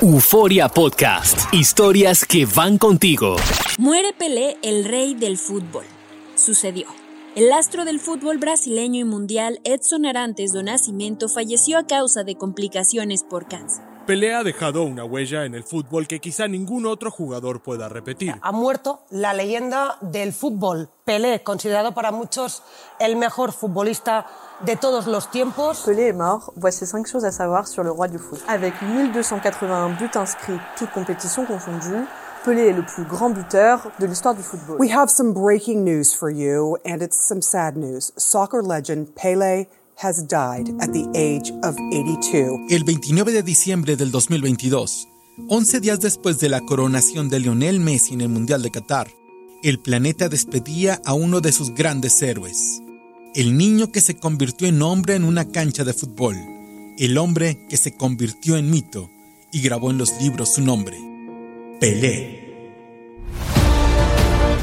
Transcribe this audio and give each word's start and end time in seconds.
Euforia 0.00 0.68
Podcast. 0.68 1.52
Historias 1.52 2.24
que 2.24 2.46
van 2.46 2.78
contigo. 2.78 3.34
Muere 3.78 4.12
Pelé, 4.16 4.56
el 4.62 4.84
rey 4.84 5.14
del 5.14 5.38
fútbol. 5.38 5.84
Sucedió. 6.36 6.86
El 7.34 7.50
astro 7.52 7.84
del 7.84 7.98
fútbol 7.98 8.38
brasileño 8.38 9.00
y 9.00 9.04
mundial 9.04 9.60
Edson 9.64 10.06
Arantes 10.06 10.52
do 10.52 10.62
Nascimento 10.62 11.28
falleció 11.28 11.78
a 11.78 11.86
causa 11.86 12.22
de 12.22 12.36
complicaciones 12.36 13.24
por 13.24 13.48
cáncer. 13.48 13.97
Pelé 14.08 14.34
ha 14.34 14.42
dejado 14.42 14.84
una 14.84 15.04
huella 15.04 15.44
en 15.44 15.54
el 15.54 15.64
fútbol 15.64 16.06
que 16.06 16.18
quizá 16.18 16.48
ningún 16.48 16.86
otro 16.86 17.10
jugador 17.10 17.60
pueda 17.60 17.90
repetir. 17.90 18.34
Ha 18.40 18.52
muerto 18.52 19.00
la 19.10 19.34
leyenda 19.34 19.98
del 20.00 20.32
fútbol, 20.32 20.88
Pelé, 21.04 21.42
considerado 21.42 21.92
para 21.92 22.10
muchos 22.10 22.62
el 23.00 23.16
mejor 23.16 23.52
futbolista 23.52 24.24
de 24.64 24.76
todos 24.76 25.06
los 25.06 25.30
tiempos. 25.30 25.82
Pelé 25.84 26.08
est 26.08 26.16
mort. 26.16 26.54
Voici 26.56 26.86
cinq 26.86 27.06
choses 27.06 27.26
à 27.26 27.32
savoir 27.32 27.68
sur 27.68 27.84
le 27.84 27.90
roi 27.90 28.08
du 28.08 28.18
foot. 28.18 28.40
Avec 28.48 28.80
1281 28.80 29.90
buts 29.98 30.16
inscrits, 30.16 30.58
toutes 30.78 30.90
compétitions 30.92 31.44
confondues, 31.44 32.06
Pelé 32.46 32.68
est 32.68 32.72
le 32.72 32.86
plus 32.86 33.04
grand 33.04 33.28
buteur 33.28 33.90
de 33.98 34.06
l'histoire 34.06 34.34
du 34.34 34.42
football. 34.42 34.78
We 34.80 34.90
have 34.90 35.10
some 35.10 35.34
breaking 35.34 35.84
news 35.84 36.14
for 36.18 36.30
you, 36.30 36.78
and 36.86 37.02
it's 37.02 37.18
some 37.18 37.42
sad 37.42 37.76
news. 37.76 38.10
Soccer 38.16 38.62
legend 38.62 39.14
Pele 39.14 39.66
has 40.00 40.26
died 40.28 40.70
at 40.80 40.92
the 40.92 41.06
age 41.14 41.52
of 41.62 41.76
82. 41.90 42.66
El 42.70 42.84
29 42.84 43.32
de 43.32 43.42
diciembre 43.42 43.96
del 43.96 44.10
2022, 44.10 45.08
11 45.48 45.80
días 45.80 46.00
después 46.00 46.38
de 46.38 46.48
la 46.48 46.60
coronación 46.60 47.28
de 47.28 47.40
Lionel 47.40 47.80
Messi 47.80 48.14
en 48.14 48.20
el 48.20 48.28
Mundial 48.28 48.62
de 48.62 48.70
Qatar, 48.70 49.08
el 49.62 49.80
planeta 49.80 50.28
despedía 50.28 51.00
a 51.04 51.14
uno 51.14 51.40
de 51.40 51.52
sus 51.52 51.74
grandes 51.74 52.22
héroes. 52.22 52.80
El 53.34 53.56
niño 53.56 53.90
que 53.90 54.00
se 54.00 54.16
convirtió 54.16 54.68
en 54.68 54.80
hombre 54.82 55.16
en 55.16 55.24
una 55.24 55.50
cancha 55.50 55.84
de 55.84 55.92
fútbol. 55.92 56.36
El 56.96 57.18
hombre 57.18 57.66
que 57.68 57.76
se 57.76 57.96
convirtió 57.96 58.56
en 58.56 58.70
mito 58.70 59.10
y 59.52 59.60
grabó 59.60 59.90
en 59.90 59.98
los 59.98 60.20
libros 60.20 60.54
su 60.54 60.62
nombre. 60.62 60.96
Pelé. 61.80 62.47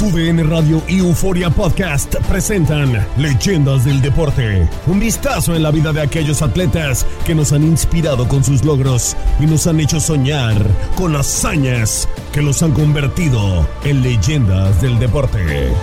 TUDN 0.06 0.48
Radio 0.52 0.84
y 0.88 1.00
Euforia 1.00 1.50
Podcast 1.50 2.16
presentan 2.30 3.04
Leyendas 3.18 3.86
del 3.86 4.04
Deporte. 4.04 4.70
Un 4.86 5.00
vistazo 5.00 5.56
en 5.56 5.64
la 5.64 5.72
vida 5.72 5.92
de 5.94 6.02
aquellos 6.02 6.44
atletas 6.44 7.08
que 7.26 7.34
nos 7.34 7.52
han 7.52 7.64
inspirado 7.64 8.28
con 8.28 8.44
sus 8.44 8.64
logros 8.64 9.18
y 9.40 9.48
nos 9.48 9.66
han 9.66 9.80
hecho 9.80 10.00
soñar 10.00 10.64
con 10.96 11.16
hazañas 11.16 12.08
que 12.32 12.44
los 12.44 12.62
han 12.62 12.74
convertido 12.74 13.68
en 13.84 14.04
leyendas 14.04 14.80
del 14.80 15.00
deporte. 15.00 15.74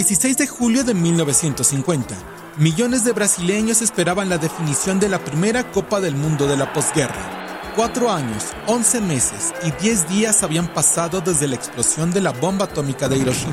16 0.00 0.38
de 0.38 0.46
julio 0.46 0.82
de 0.82 0.94
1950, 0.94 2.14
millones 2.56 3.04
de 3.04 3.12
brasileños 3.12 3.82
esperaban 3.82 4.30
la 4.30 4.38
definición 4.38 4.98
de 4.98 5.10
la 5.10 5.22
primera 5.22 5.70
Copa 5.70 6.00
del 6.00 6.14
Mundo 6.14 6.46
de 6.46 6.56
la 6.56 6.72
posguerra. 6.72 7.70
Cuatro 7.76 8.10
años, 8.10 8.46
once 8.66 8.98
meses 9.02 9.52
y 9.62 9.70
diez 9.72 10.08
días 10.08 10.42
habían 10.42 10.72
pasado 10.72 11.20
desde 11.20 11.48
la 11.48 11.56
explosión 11.56 12.12
de 12.12 12.22
la 12.22 12.30
bomba 12.30 12.64
atómica 12.64 13.10
de 13.10 13.18
Hiroshima. 13.18 13.52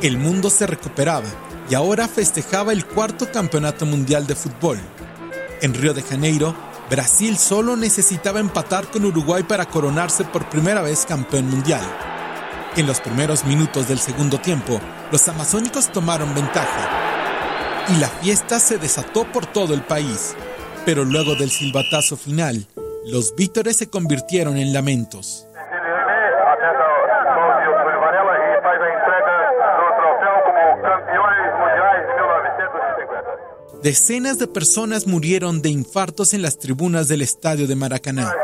El 0.00 0.16
mundo 0.16 0.48
se 0.48 0.66
recuperaba 0.66 1.28
y 1.68 1.74
ahora 1.74 2.08
festejaba 2.08 2.72
el 2.72 2.86
cuarto 2.86 3.30
campeonato 3.30 3.84
mundial 3.84 4.26
de 4.26 4.34
fútbol. 4.34 4.80
En 5.60 5.74
Río 5.74 5.92
de 5.92 6.00
Janeiro, 6.00 6.56
Brasil 6.88 7.36
solo 7.36 7.76
necesitaba 7.76 8.40
empatar 8.40 8.90
con 8.90 9.04
Uruguay 9.04 9.42
para 9.42 9.66
coronarse 9.66 10.24
por 10.24 10.48
primera 10.48 10.80
vez 10.80 11.04
campeón 11.04 11.50
mundial. 11.50 12.13
En 12.76 12.88
los 12.88 13.00
primeros 13.00 13.44
minutos 13.44 13.86
del 13.86 14.00
segundo 14.00 14.40
tiempo, 14.40 14.80
los 15.12 15.28
amazónicos 15.28 15.92
tomaron 15.92 16.34
ventaja 16.34 16.88
y 17.88 18.00
la 18.00 18.08
fiesta 18.08 18.58
se 18.58 18.78
desató 18.78 19.30
por 19.30 19.46
todo 19.46 19.74
el 19.74 19.82
país. 19.82 20.34
Pero 20.84 21.04
luego 21.04 21.36
del 21.36 21.50
silbatazo 21.50 22.16
final, 22.16 22.66
los 23.06 23.36
vítores 23.36 23.76
se 23.76 23.88
convirtieron 23.88 24.56
en 24.56 24.72
lamentos. 24.72 25.46
Decenas 33.84 34.38
de 34.40 34.48
personas 34.48 35.06
murieron 35.06 35.62
de 35.62 35.68
infartos 35.68 36.34
en 36.34 36.42
las 36.42 36.58
tribunas 36.58 37.06
del 37.06 37.22
estadio 37.22 37.68
de 37.68 37.76
Maracaná. 37.76 38.34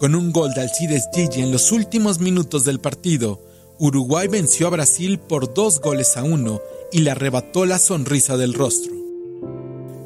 Con 0.00 0.14
un 0.14 0.32
gol 0.32 0.54
de 0.54 0.62
Alcides 0.62 1.10
Gigi 1.12 1.42
en 1.42 1.52
los 1.52 1.72
últimos 1.72 2.20
minutos 2.20 2.64
del 2.64 2.80
partido, 2.80 3.38
Uruguay 3.78 4.28
venció 4.28 4.66
a 4.66 4.70
Brasil 4.70 5.18
por 5.18 5.52
dos 5.52 5.78
goles 5.78 6.16
a 6.16 6.22
uno 6.22 6.62
y 6.90 7.00
le 7.00 7.10
arrebató 7.10 7.66
la 7.66 7.78
sonrisa 7.78 8.38
del 8.38 8.54
rostro. 8.54 8.94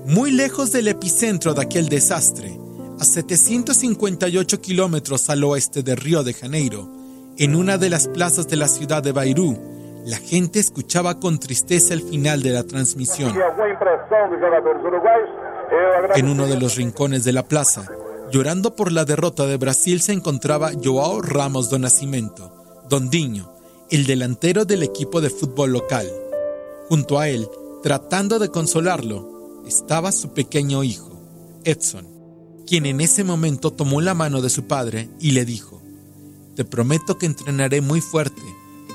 Muy 0.04 0.33
lejos 0.33 0.72
del 0.72 0.88
epicentro 0.88 1.54
de 1.54 1.62
aquel 1.62 1.88
desastre, 1.88 2.59
a 2.99 3.04
758 3.04 4.60
kilómetros 4.60 5.30
al 5.30 5.45
oeste 5.45 5.84
de 5.84 5.95
Río 5.95 6.24
de 6.24 6.34
Janeiro, 6.34 6.89
en 7.39 7.54
una 7.54 7.78
de 7.78 7.89
las 7.89 8.09
plazas 8.09 8.48
de 8.48 8.57
la 8.57 8.66
ciudad 8.66 9.01
de 9.01 9.13
Bairú, 9.13 9.57
la 10.07 10.16
gente 10.16 10.59
escuchaba 10.59 11.21
con 11.21 11.39
tristeza 11.39 11.95
el 11.95 12.03
final 12.03 12.42
de 12.42 12.51
la 12.51 12.65
transmisión. 12.65 13.33
En 16.16 16.28
uno 16.28 16.47
de 16.47 16.59
los 16.59 16.74
rincones 16.74 17.22
de 17.24 17.33
la 17.33 17.45
plaza, 17.45 17.89
llorando 18.30 18.74
por 18.74 18.92
la 18.92 19.04
derrota 19.04 19.47
de 19.47 19.56
Brasil, 19.56 20.00
se 20.00 20.12
encontraba 20.12 20.72
Joao 20.82 21.21
Ramos 21.21 21.71
do 21.71 21.78
Nascimento, 21.78 22.53
Dondiño, 22.88 23.53
el 23.91 24.06
delantero 24.06 24.65
del 24.65 24.82
equipo 24.82 25.21
de 25.21 25.30
fútbol 25.30 25.72
local. 25.72 26.10
Junto 26.88 27.18
a 27.18 27.28
él, 27.28 27.48
tratando 27.82 28.38
de 28.38 28.48
consolarlo, 28.48 29.62
estaba 29.66 30.12
su 30.12 30.32
pequeño 30.32 30.84
hijo, 30.84 31.21
Edson, 31.65 32.06
quien 32.66 32.86
en 32.86 33.00
ese 33.00 33.24
momento 33.24 33.72
tomó 33.72 34.00
la 34.00 34.15
mano 34.15 34.41
de 34.41 34.50
su 34.50 34.65
padre 34.65 35.09
y 35.21 35.32
le 35.32 35.44
dijo, 35.44 35.82
Te 36.56 36.65
prometo 36.65 37.18
que 37.18 37.26
entrenaré 37.26 37.80
muy 37.80 38.00
fuerte 38.00 38.42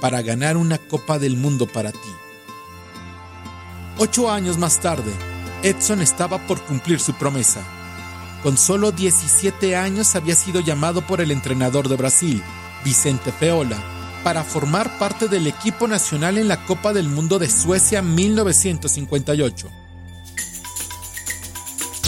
para 0.02 0.22
ganar 0.22 0.58
una 0.58 0.78
Copa 0.78 1.20
del 1.20 1.36
Mundo 1.36 1.68
para 1.68 1.92
ti. 1.92 1.98
Ocho 3.98 4.32
años 4.32 4.58
más 4.58 4.80
tarde, 4.80 5.12
Edson 5.62 6.02
estaba 6.02 6.46
por 6.48 6.62
cumplir 6.62 7.00
su 7.00 7.14
promesa. 7.14 7.79
Con 8.44 8.58
solo 8.58 8.92
17 8.92 9.76
años 9.76 10.16
había 10.16 10.36
sido 10.36 10.62
llamado 10.62 11.06
por 11.06 11.22
el 11.22 11.32
entrenador 11.32 11.90
de 11.90 11.96
Brasil, 11.96 12.42
Vicente 12.84 13.32
Feola, 13.32 13.78
para 14.24 14.44
formar 14.44 14.98
parte 14.98 15.28
del 15.28 15.48
equipo 15.48 15.88
nacional 15.88 16.38
en 16.38 16.48
la 16.48 16.66
Copa 16.66 16.94
del 16.94 17.10
Mundo 17.10 17.40
de 17.40 17.50
Suecia 17.50 18.02
1958. 18.02 19.70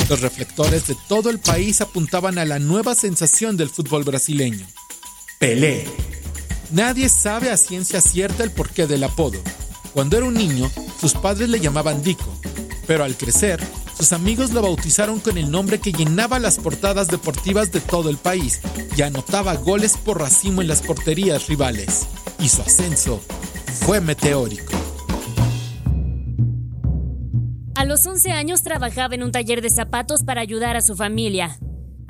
Los 0.09 0.21
reflectores 0.21 0.87
de 0.87 0.97
todo 1.07 1.29
el 1.29 1.39
país 1.39 1.79
apuntaban 1.81 2.37
a 2.37 2.45
la 2.45 2.59
nueva 2.59 2.95
sensación 2.95 3.55
del 3.55 3.69
fútbol 3.69 4.03
brasileño, 4.03 4.65
Pelé. 5.39 5.85
Nadie 6.71 7.09
sabe 7.09 7.49
a 7.49 7.57
ciencia 7.57 7.99
cierta 7.99 8.43
el 8.43 8.51
porqué 8.51 8.87
del 8.87 9.03
apodo. 9.03 9.39
Cuando 9.93 10.17
era 10.17 10.25
un 10.25 10.33
niño, 10.33 10.69
sus 10.99 11.13
padres 11.13 11.49
le 11.49 11.59
llamaban 11.59 12.03
Dico, 12.03 12.31
pero 12.87 13.03
al 13.03 13.17
crecer, 13.17 13.59
sus 14.01 14.13
amigos 14.13 14.49
lo 14.49 14.63
bautizaron 14.63 15.19
con 15.19 15.37
el 15.37 15.51
nombre 15.51 15.79
que 15.79 15.91
llenaba 15.91 16.39
las 16.39 16.57
portadas 16.57 17.07
deportivas 17.07 17.71
de 17.71 17.81
todo 17.81 18.09
el 18.09 18.17
país 18.17 18.59
y 18.97 19.03
anotaba 19.03 19.53
goles 19.53 19.95
por 19.95 20.19
racimo 20.19 20.63
en 20.63 20.67
las 20.67 20.81
porterías 20.81 21.45
rivales. 21.45 22.07
Y 22.39 22.49
su 22.49 22.63
ascenso 22.63 23.21
fue 23.85 24.01
meteórico. 24.01 24.73
A 27.75 27.85
los 27.85 28.03
11 28.07 28.31
años 28.31 28.63
trabajaba 28.63 29.13
en 29.13 29.21
un 29.21 29.31
taller 29.31 29.61
de 29.61 29.69
zapatos 29.69 30.23
para 30.23 30.41
ayudar 30.41 30.77
a 30.77 30.81
su 30.81 30.95
familia. 30.95 31.59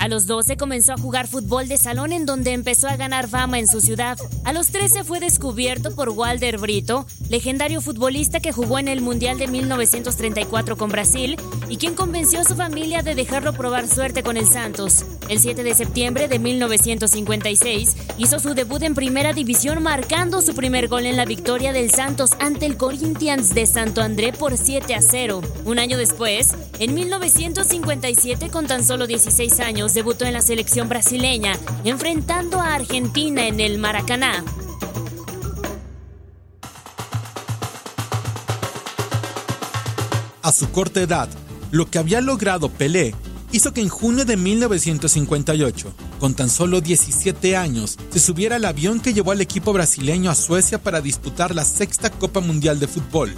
A 0.02 0.08
los 0.08 0.26
12 0.26 0.58
comenzó 0.58 0.94
a 0.94 0.98
jugar 0.98 1.28
fútbol 1.28 1.68
de 1.68 1.78
salón 1.78 2.12
en 2.12 2.26
donde 2.26 2.54
empezó 2.54 2.88
a 2.88 2.96
ganar 2.96 3.28
fama 3.28 3.60
en 3.60 3.68
su 3.68 3.82
ciudad. 3.82 4.18
A 4.44 4.52
los 4.52 4.70
13 4.70 5.04
fue 5.04 5.20
descubierto 5.20 5.94
por 5.94 6.10
Walter 6.10 6.58
Brito, 6.58 7.06
legendario 7.30 7.82
futbolista 7.82 8.40
que 8.40 8.52
jugó 8.52 8.80
en 8.80 8.88
el 8.88 9.02
Mundial 9.02 9.38
de 9.38 9.46
1934 9.46 10.76
con 10.76 10.90
Brasil 10.90 11.38
y 11.70 11.78
quien 11.78 11.94
convenció 11.94 12.40
a 12.40 12.46
su 12.46 12.56
familia 12.56 13.04
de 13.04 13.14
dejarlo 13.14 13.54
probar 13.54 13.88
suerte 13.88 14.24
con 14.24 14.38
el 14.38 14.48
Santos. 14.48 15.06
El 15.30 15.38
7 15.38 15.62
de 15.62 15.76
septiembre 15.76 16.28
de 16.28 16.40
1956 16.40 17.96
hizo 18.18 18.40
su 18.40 18.56
debut 18.56 18.82
en 18.82 18.96
Primera 18.96 19.34
División 19.34 19.84
marcando 19.84 20.42
su 20.42 20.56
primer 20.56 20.88
gol 20.88 21.06
en 21.06 21.16
la 21.16 21.26
victoria 21.26 21.74
del 21.74 21.92
Santos 21.92 22.32
ante 22.40 22.66
el 22.66 22.76
Corinthians 22.76 23.54
de 23.54 23.68
Santo 23.68 24.02
André 24.02 24.34
por 24.34 24.58
7 24.58 24.96
a 24.96 25.02
0. 25.04 25.42
Un 25.66 25.78
año 25.78 26.00
después, 26.00 26.56
en 26.80 26.96
1957 26.96 28.50
con 28.50 28.66
tan 28.66 28.84
solo 28.84 29.06
16 29.06 29.60
años, 29.60 29.91
debutó 29.94 30.26
en 30.26 30.34
la 30.34 30.42
selección 30.42 30.90
brasileña, 30.90 31.54
enfrentando 31.84 32.60
a 32.60 32.76
Argentina 32.76 33.48
en 33.48 33.60
el 33.60 33.78
Maracaná. 33.78 34.44
A 40.44 40.52
su 40.52 40.72
corta 40.72 41.02
edad, 41.02 41.30
lo 41.70 41.90
que 41.90 42.00
había 42.00 42.20
logrado 42.20 42.70
Pelé 42.70 43.14
hizo 43.52 43.74
que 43.74 43.82
en 43.82 43.90
junio 43.90 44.26
de 44.26 44.38
1958, 44.38 45.94
con 46.20 46.34
tan 46.34 46.50
solo 46.50 46.82
17 46.82 47.56
años, 47.56 47.98
se 48.12 48.20
subiera 48.20 48.56
al 48.56 48.66
avión 48.66 49.00
que 49.00 49.14
llevó 49.14 49.32
al 49.32 49.42
equipo 49.42 49.74
brasileño 49.74 50.32
a 50.32 50.36
Suecia 50.36 50.82
para 50.82 51.02
disputar 51.02 51.54
la 51.54 51.66
sexta 51.66 52.10
Copa 52.10 52.40
Mundial 52.40 52.80
de 52.80 52.88
Fútbol. 52.88 53.34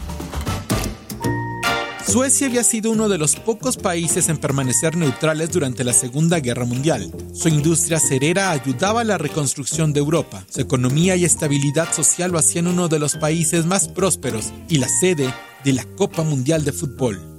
Suecia 2.13 2.45
había 2.45 2.63
sido 2.63 2.91
uno 2.91 3.09
de 3.09 3.17
los 3.17 3.35
pocos 3.35 3.75
países 3.75 4.29
en 4.29 4.37
permanecer 4.37 4.95
neutrales 4.95 5.49
durante 5.49 5.83
la 5.83 5.93
Segunda 5.93 6.39
Guerra 6.39 6.63
Mundial. 6.63 7.11
Su 7.33 7.47
industria 7.47 7.99
cerera 7.99 8.51
ayudaba 8.51 9.01
a 9.01 9.03
la 9.03 9.17
reconstrucción 9.17 9.93
de 9.93 10.01
Europa. 10.01 10.45
Su 10.47 10.61
economía 10.61 11.15
y 11.15 11.25
estabilidad 11.25 11.91
social 11.91 12.31
lo 12.31 12.37
hacían 12.37 12.67
uno 12.67 12.87
de 12.87 12.99
los 12.99 13.15
países 13.15 13.65
más 13.65 13.87
prósperos 13.87 14.53
y 14.69 14.77
la 14.77 14.89
sede 14.89 15.33
de 15.63 15.73
la 15.73 15.85
Copa 15.95 16.21
Mundial 16.21 16.63
de 16.63 16.71
Fútbol. 16.71 17.32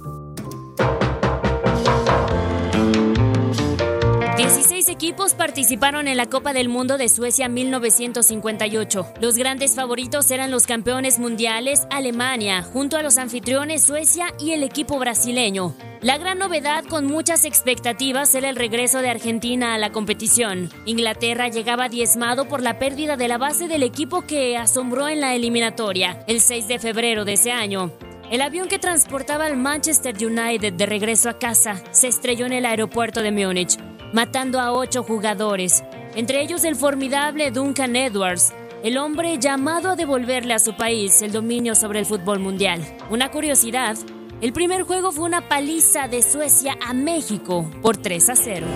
Equipos 4.95 5.33
participaron 5.33 6.07
en 6.07 6.15
la 6.15 6.27
Copa 6.27 6.53
del 6.53 6.69
Mundo 6.69 6.97
de 6.97 7.09
Suecia 7.09 7.49
1958. 7.49 9.05
Los 9.19 9.35
grandes 9.35 9.75
favoritos 9.75 10.31
eran 10.31 10.51
los 10.51 10.65
campeones 10.65 11.19
mundiales 11.19 11.85
Alemania, 11.91 12.63
junto 12.63 12.95
a 12.95 13.03
los 13.03 13.17
anfitriones 13.17 13.83
Suecia 13.83 14.27
y 14.39 14.51
el 14.51 14.63
equipo 14.63 14.97
brasileño. 14.97 15.75
La 15.99 16.17
gran 16.17 16.39
novedad 16.39 16.85
con 16.85 17.07
muchas 17.07 17.43
expectativas 17.43 18.33
era 18.35 18.47
el 18.47 18.55
regreso 18.55 18.99
de 18.99 19.09
Argentina 19.09 19.73
a 19.73 19.77
la 19.77 19.91
competición. 19.91 20.69
Inglaterra 20.85 21.49
llegaba 21.49 21.89
diezmado 21.89 22.47
por 22.47 22.61
la 22.61 22.79
pérdida 22.79 23.17
de 23.17 23.27
la 23.27 23.37
base 23.37 23.67
del 23.67 23.83
equipo 23.83 24.21
que 24.21 24.55
asombró 24.55 25.09
en 25.09 25.19
la 25.19 25.35
eliminatoria, 25.35 26.23
el 26.27 26.39
6 26.39 26.69
de 26.69 26.79
febrero 26.79 27.25
de 27.25 27.33
ese 27.33 27.51
año. 27.51 27.91
El 28.31 28.41
avión 28.41 28.69
que 28.69 28.79
transportaba 28.79 29.45
al 29.45 29.57
Manchester 29.57 30.15
United 30.15 30.71
de 30.71 30.85
regreso 30.85 31.29
a 31.29 31.37
casa 31.37 31.83
se 31.91 32.07
estrelló 32.07 32.45
en 32.45 32.53
el 32.53 32.65
aeropuerto 32.65 33.21
de 33.21 33.33
Múnich 33.33 33.77
matando 34.15 34.61
a 34.61 34.71
ocho 34.71 35.03
jugadores, 35.03 35.83
entre 36.15 36.41
ellos 36.41 36.63
el 36.63 36.77
formidable 36.77 37.51
Duncan 37.51 37.97
Edwards, 37.97 38.53
el 38.81 38.97
hombre 38.97 39.37
llamado 39.39 39.89
a 39.89 39.95
devolverle 39.97 40.53
a 40.53 40.59
su 40.59 40.77
país 40.77 41.21
el 41.21 41.33
dominio 41.33 41.75
sobre 41.75 41.99
el 41.99 42.05
fútbol 42.05 42.39
mundial. 42.39 42.81
Una 43.09 43.29
curiosidad, 43.29 43.97
el 44.39 44.53
primer 44.53 44.83
juego 44.83 45.11
fue 45.11 45.25
una 45.25 45.49
paliza 45.49 46.07
de 46.07 46.21
Suecia 46.21 46.77
a 46.87 46.93
México 46.93 47.69
por 47.81 47.97
3 47.97 48.29
a 48.29 48.35
0. 48.37 48.67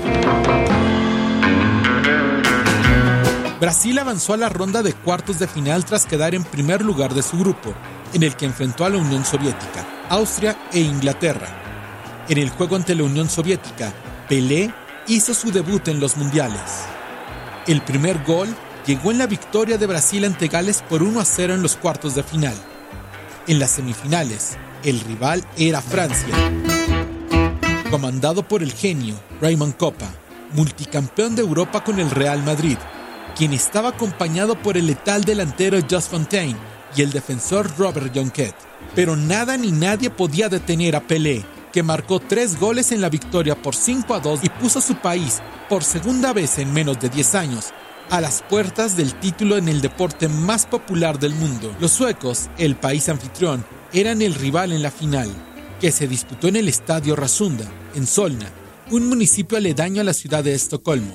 Brasil 3.62 3.98
avanzó 3.98 4.34
a 4.34 4.38
la 4.38 4.50
ronda 4.50 4.84
de 4.84 4.92
cuartos 4.92 5.40
de 5.40 5.48
final 5.48 5.86
tras 5.86 6.06
quedar 6.06 6.36
en 6.36 6.44
primer 6.44 6.82
lugar 6.82 7.14
de 7.14 7.24
su 7.24 7.40
grupo, 7.40 7.74
en 8.14 8.24
el 8.24 8.36
que 8.36 8.46
enfrentó 8.46 8.84
a 8.84 8.90
la 8.90 8.98
Unión 8.98 9.24
Soviética, 9.24 9.86
Austria 10.10 10.58
e 10.74 10.82
Inglaterra. 10.82 11.48
En 12.28 12.40
el 12.40 12.50
juego 12.50 12.76
ante 12.76 12.94
la 12.94 13.04
Unión 13.04 13.30
Soviética, 13.30 13.94
Pelé 14.28 14.70
hizo 15.10 15.34
su 15.34 15.52
debut 15.52 15.88
en 15.88 16.00
los 16.00 16.16
mundiales. 16.18 16.86
El 17.66 17.82
primer 17.82 18.24
gol 18.24 18.48
llegó 18.86 19.12
en 19.12 19.18
la 19.18 19.28
victoria 19.28 19.78
de 19.78 19.88
Brasil 19.88 20.24
ante 20.24 20.48
Gales 20.48 20.84
por 20.88 21.02
1 21.02 21.20
a 21.20 21.26
0 21.26 21.56
en 21.56 21.62
los 21.64 21.76
cuartos 21.76 22.14
de 22.16 22.24
final. 22.24 22.56
En 23.48 23.58
las 23.60 23.72
semifinales, 23.72 24.56
el 24.84 25.00
rival 25.00 25.44
era 25.58 25.82
Francia. 25.82 26.36
Comandado 27.90 28.48
por 28.48 28.62
el 28.62 28.72
genio 28.72 29.16
Raymond 29.42 29.76
Coppa, 29.78 30.12
multicampeón 30.54 31.36
de 31.36 31.42
Europa 31.42 31.84
con 31.84 32.00
el 32.00 32.12
Real 32.12 32.44
Madrid, 32.44 32.78
quien 33.36 33.54
estaba 33.54 33.90
acompañado 33.90 34.62
por 34.62 34.78
el 34.78 34.86
letal 34.86 35.24
delantero 35.24 35.80
Just 35.90 36.12
Fontaine 36.12 36.58
y 36.96 37.02
el 37.02 37.12
defensor 37.12 37.68
Robert 37.80 38.16
Jonquet. 38.16 38.54
Pero 38.94 39.16
nada 39.16 39.58
ni 39.58 39.72
nadie 39.72 40.12
podía 40.12 40.50
detener 40.50 40.96
a 40.96 41.02
Pelé, 41.02 41.44
que 41.72 41.84
marcó 41.84 42.20
tres 42.20 42.60
goles 42.60 42.92
en 42.92 43.02
la 43.02 43.10
victoria 43.10 43.56
por 43.62 43.76
5 43.76 44.14
a 44.14 44.20
2 44.20 44.40
y 44.44 44.50
puso 44.50 44.80
a 44.80 44.82
su 44.82 44.96
país, 44.96 45.42
por 45.68 45.84
segunda 45.84 46.34
vez 46.34 46.58
en 46.58 46.74
menos 46.74 47.00
de 47.00 47.10
10 47.10 47.36
años, 47.36 47.68
a 48.10 48.22
las 48.22 48.42
puertas 48.42 48.98
del 48.98 49.14
título 49.16 49.58
en 49.58 49.70
el 49.70 49.82
deporte 49.82 50.28
más 50.28 50.66
popular 50.66 51.20
del 51.20 51.36
mundo. 51.36 51.76
Los 51.80 51.92
suecos, 51.92 52.50
el 52.58 52.76
país 52.76 53.08
anfitrión, 53.10 53.64
eran 53.94 54.22
el 54.22 54.34
rival 54.34 54.72
en 54.72 54.82
la 54.82 54.92
final, 54.92 55.30
que 55.80 55.92
se 55.92 56.08
disputó 56.08 56.48
en 56.48 56.56
el 56.56 56.68
estadio 56.68 57.16
Rasunda, 57.16 57.66
en 57.96 58.08
Solna, 58.08 58.50
un 58.90 59.08
municipio 59.08 59.58
aledaño 59.58 60.02
a 60.02 60.06
la 60.06 60.14
ciudad 60.14 60.44
de 60.44 60.54
Estocolmo. 60.54 61.14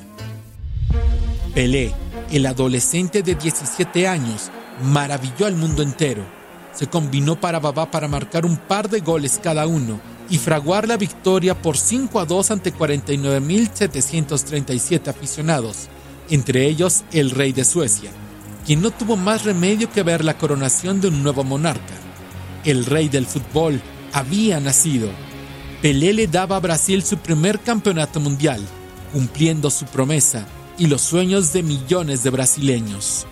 Pelé, 1.54 1.92
el 2.30 2.46
adolescente 2.46 3.22
de 3.22 3.34
17 3.34 4.06
años, 4.06 4.50
maravilló 4.82 5.46
al 5.46 5.56
mundo 5.56 5.82
entero. 5.82 6.24
Se 6.72 6.86
combinó 6.88 7.40
para 7.40 7.60
Babá 7.60 7.90
para 7.90 8.08
marcar 8.08 8.44
un 8.44 8.56
par 8.56 8.88
de 8.88 9.00
goles 9.00 9.40
cada 9.42 9.66
uno 9.66 10.00
y 10.30 10.38
fraguar 10.38 10.88
la 10.88 10.96
victoria 10.96 11.60
por 11.60 11.76
5 11.76 12.20
a 12.20 12.24
2 12.24 12.50
ante 12.50 12.74
49.737 12.74 15.08
aficionados, 15.08 15.88
entre 16.30 16.66
ellos 16.66 17.04
el 17.12 17.30
rey 17.30 17.52
de 17.52 17.64
Suecia, 17.64 18.10
quien 18.64 18.80
no 18.80 18.90
tuvo 18.90 19.16
más 19.16 19.44
remedio 19.44 19.90
que 19.90 20.02
ver 20.02 20.24
la 20.24 20.38
coronación 20.38 21.00
de 21.00 21.08
un 21.08 21.22
nuevo 21.22 21.44
monarca. 21.44 21.94
El 22.64 22.86
rey 22.86 23.08
del 23.08 23.26
fútbol 23.26 23.80
había 24.12 24.58
nacido. 24.60 25.10
Pelé 25.82 26.14
le 26.14 26.26
daba 26.26 26.56
a 26.56 26.60
Brasil 26.60 27.02
su 27.02 27.18
primer 27.18 27.60
campeonato 27.60 28.20
mundial, 28.20 28.62
cumpliendo 29.12 29.70
su 29.70 29.84
promesa 29.84 30.46
y 30.78 30.86
los 30.86 31.02
sueños 31.02 31.52
de 31.52 31.62
millones 31.62 32.24
de 32.24 32.30
brasileños. 32.30 33.26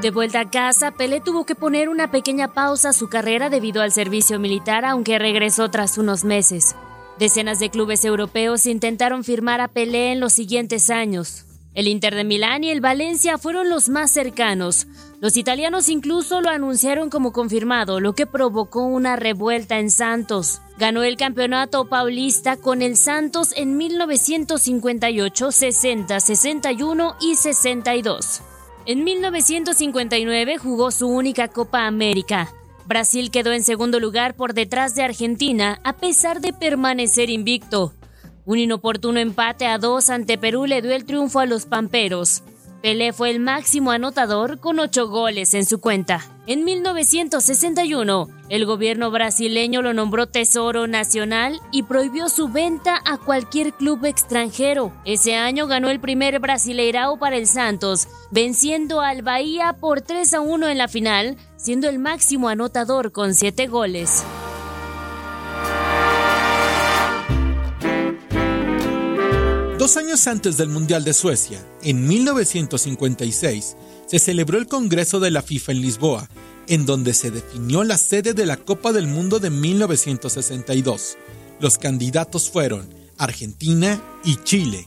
De 0.00 0.10
vuelta 0.10 0.40
a 0.40 0.50
casa, 0.50 0.92
Pelé 0.92 1.20
tuvo 1.20 1.44
que 1.44 1.54
poner 1.54 1.90
una 1.90 2.10
pequeña 2.10 2.54
pausa 2.54 2.88
a 2.88 2.92
su 2.94 3.10
carrera 3.10 3.50
debido 3.50 3.82
al 3.82 3.92
servicio 3.92 4.38
militar, 4.38 4.86
aunque 4.86 5.18
regresó 5.18 5.70
tras 5.70 5.98
unos 5.98 6.24
meses. 6.24 6.74
Decenas 7.18 7.58
de 7.58 7.68
clubes 7.68 8.02
europeos 8.06 8.64
intentaron 8.64 9.24
firmar 9.24 9.60
a 9.60 9.68
Pelé 9.68 10.12
en 10.12 10.20
los 10.20 10.32
siguientes 10.32 10.88
años. 10.88 11.44
El 11.74 11.86
Inter 11.86 12.14
de 12.14 12.24
Milán 12.24 12.64
y 12.64 12.70
el 12.70 12.80
Valencia 12.80 13.36
fueron 13.36 13.68
los 13.68 13.90
más 13.90 14.10
cercanos. 14.10 14.86
Los 15.20 15.36
italianos 15.36 15.90
incluso 15.90 16.40
lo 16.40 16.48
anunciaron 16.48 17.10
como 17.10 17.32
confirmado, 17.32 18.00
lo 18.00 18.14
que 18.14 18.26
provocó 18.26 18.80
una 18.80 19.16
revuelta 19.16 19.80
en 19.80 19.90
Santos. 19.90 20.62
Ganó 20.78 21.02
el 21.02 21.18
campeonato 21.18 21.90
paulista 21.90 22.56
con 22.56 22.80
el 22.80 22.96
Santos 22.96 23.52
en 23.54 23.76
1958, 23.76 25.52
60, 25.52 26.20
61 26.20 27.16
y 27.20 27.36
62. 27.36 28.42
En 28.86 29.04
1959 29.04 30.56
jugó 30.56 30.90
su 30.90 31.06
única 31.06 31.48
Copa 31.48 31.86
América. 31.86 32.50
Brasil 32.86 33.30
quedó 33.30 33.52
en 33.52 33.62
segundo 33.62 34.00
lugar 34.00 34.34
por 34.34 34.54
detrás 34.54 34.94
de 34.94 35.02
Argentina 35.02 35.78
a 35.84 35.92
pesar 35.98 36.40
de 36.40 36.54
permanecer 36.54 37.28
invicto. 37.28 37.92
Un 38.46 38.58
inoportuno 38.58 39.20
empate 39.20 39.66
a 39.66 39.76
dos 39.76 40.08
ante 40.08 40.38
Perú 40.38 40.64
le 40.64 40.80
dio 40.80 40.92
el 40.92 41.04
triunfo 41.04 41.40
a 41.40 41.46
los 41.46 41.66
Pamperos. 41.66 42.42
Pelé 42.82 43.12
fue 43.12 43.30
el 43.30 43.40
máximo 43.40 43.90
anotador 43.90 44.58
con 44.58 44.78
ocho 44.78 45.08
goles 45.08 45.52
en 45.52 45.66
su 45.66 45.80
cuenta. 45.80 46.24
En 46.46 46.64
1961, 46.64 48.28
el 48.48 48.64
gobierno 48.64 49.10
brasileño 49.10 49.82
lo 49.82 49.92
nombró 49.92 50.26
Tesoro 50.26 50.86
Nacional 50.86 51.60
y 51.72 51.82
prohibió 51.82 52.30
su 52.30 52.48
venta 52.48 52.98
a 53.04 53.18
cualquier 53.18 53.74
club 53.74 54.06
extranjero. 54.06 54.92
Ese 55.04 55.36
año 55.36 55.66
ganó 55.66 55.90
el 55.90 56.00
primer 56.00 56.40
Brasileirao 56.40 57.18
para 57.18 57.36
el 57.36 57.46
Santos, 57.46 58.08
venciendo 58.30 59.02
al 59.02 59.22
Bahía 59.22 59.76
por 59.78 60.00
3 60.00 60.34
a 60.34 60.40
1 60.40 60.68
en 60.68 60.78
la 60.78 60.88
final, 60.88 61.36
siendo 61.56 61.88
el 61.88 61.98
máximo 61.98 62.48
anotador 62.48 63.12
con 63.12 63.34
siete 63.34 63.66
goles. 63.66 64.24
Dos 69.80 69.96
años 69.96 70.26
antes 70.26 70.58
del 70.58 70.68
Mundial 70.68 71.04
de 71.04 71.14
Suecia, 71.14 71.58
en 71.82 72.06
1956, 72.06 73.76
se 74.04 74.18
celebró 74.18 74.58
el 74.58 74.66
Congreso 74.66 75.20
de 75.20 75.30
la 75.30 75.40
FIFA 75.40 75.72
en 75.72 75.80
Lisboa, 75.80 76.28
en 76.66 76.84
donde 76.84 77.14
se 77.14 77.30
definió 77.30 77.82
la 77.82 77.96
sede 77.96 78.34
de 78.34 78.44
la 78.44 78.58
Copa 78.58 78.92
del 78.92 79.06
Mundo 79.06 79.38
de 79.38 79.48
1962. 79.48 81.16
Los 81.60 81.78
candidatos 81.78 82.50
fueron 82.50 82.90
Argentina 83.16 84.02
y 84.22 84.36
Chile 84.44 84.86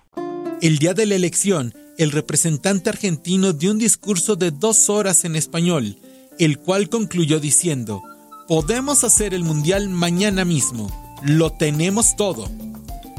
El 0.61 0.77
día 0.77 0.93
de 0.93 1.05
la 1.05 1.15
elección, 1.15 1.73
el 1.97 2.11
representante 2.11 2.89
argentino 2.89 3.53
dio 3.53 3.71
un 3.71 3.79
discurso 3.79 4.35
de 4.35 4.51
dos 4.51 4.89
horas 4.89 5.25
en 5.25 5.35
español, 5.35 5.97
el 6.39 6.59
cual 6.59 6.89
concluyó 6.89 7.39
diciendo, 7.39 8.01
podemos 8.47 9.03
hacer 9.03 9.33
el 9.33 9.43
Mundial 9.43 9.89
mañana 9.89 10.45
mismo, 10.45 10.91
lo 11.23 11.51
tenemos 11.51 12.15
todo. 12.15 12.49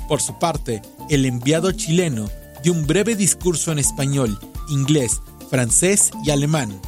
Por 0.08 0.20
su 0.20 0.38
parte, 0.38 0.82
el 1.10 1.26
enviado 1.26 1.72
chileno 1.72 2.28
dio 2.62 2.72
un 2.72 2.86
breve 2.86 3.16
discurso 3.16 3.72
en 3.72 3.78
español, 3.78 4.38
inglés, 4.68 5.20
francés 5.50 6.10
y 6.24 6.30
alemán, 6.30 6.80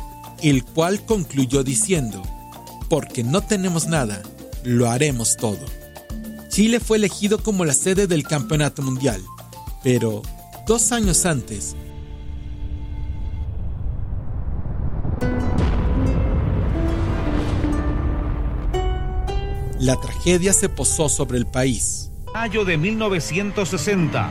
el 0.42 0.64
cual 0.64 1.04
concluyó 1.04 1.64
diciendo, 1.64 2.22
porque 2.88 3.24
no 3.24 3.40
tenemos 3.40 3.86
nada, 3.86 4.22
lo 4.62 4.90
haremos 4.90 5.36
todo. 5.36 5.64
Chile 6.48 6.80
fue 6.80 6.98
elegido 6.98 7.42
como 7.42 7.64
la 7.64 7.74
sede 7.74 8.06
del 8.06 8.22
Campeonato 8.24 8.82
Mundial, 8.82 9.22
pero 9.84 10.22
dos 10.66 10.92
años 10.92 11.26
antes, 11.26 11.76
la 19.78 20.00
tragedia 20.00 20.54
se 20.54 20.70
posó 20.70 21.10
sobre 21.10 21.36
el 21.36 21.46
país. 21.46 22.10
Mayo 22.32 22.64
de 22.64 22.78
1960, 22.78 24.30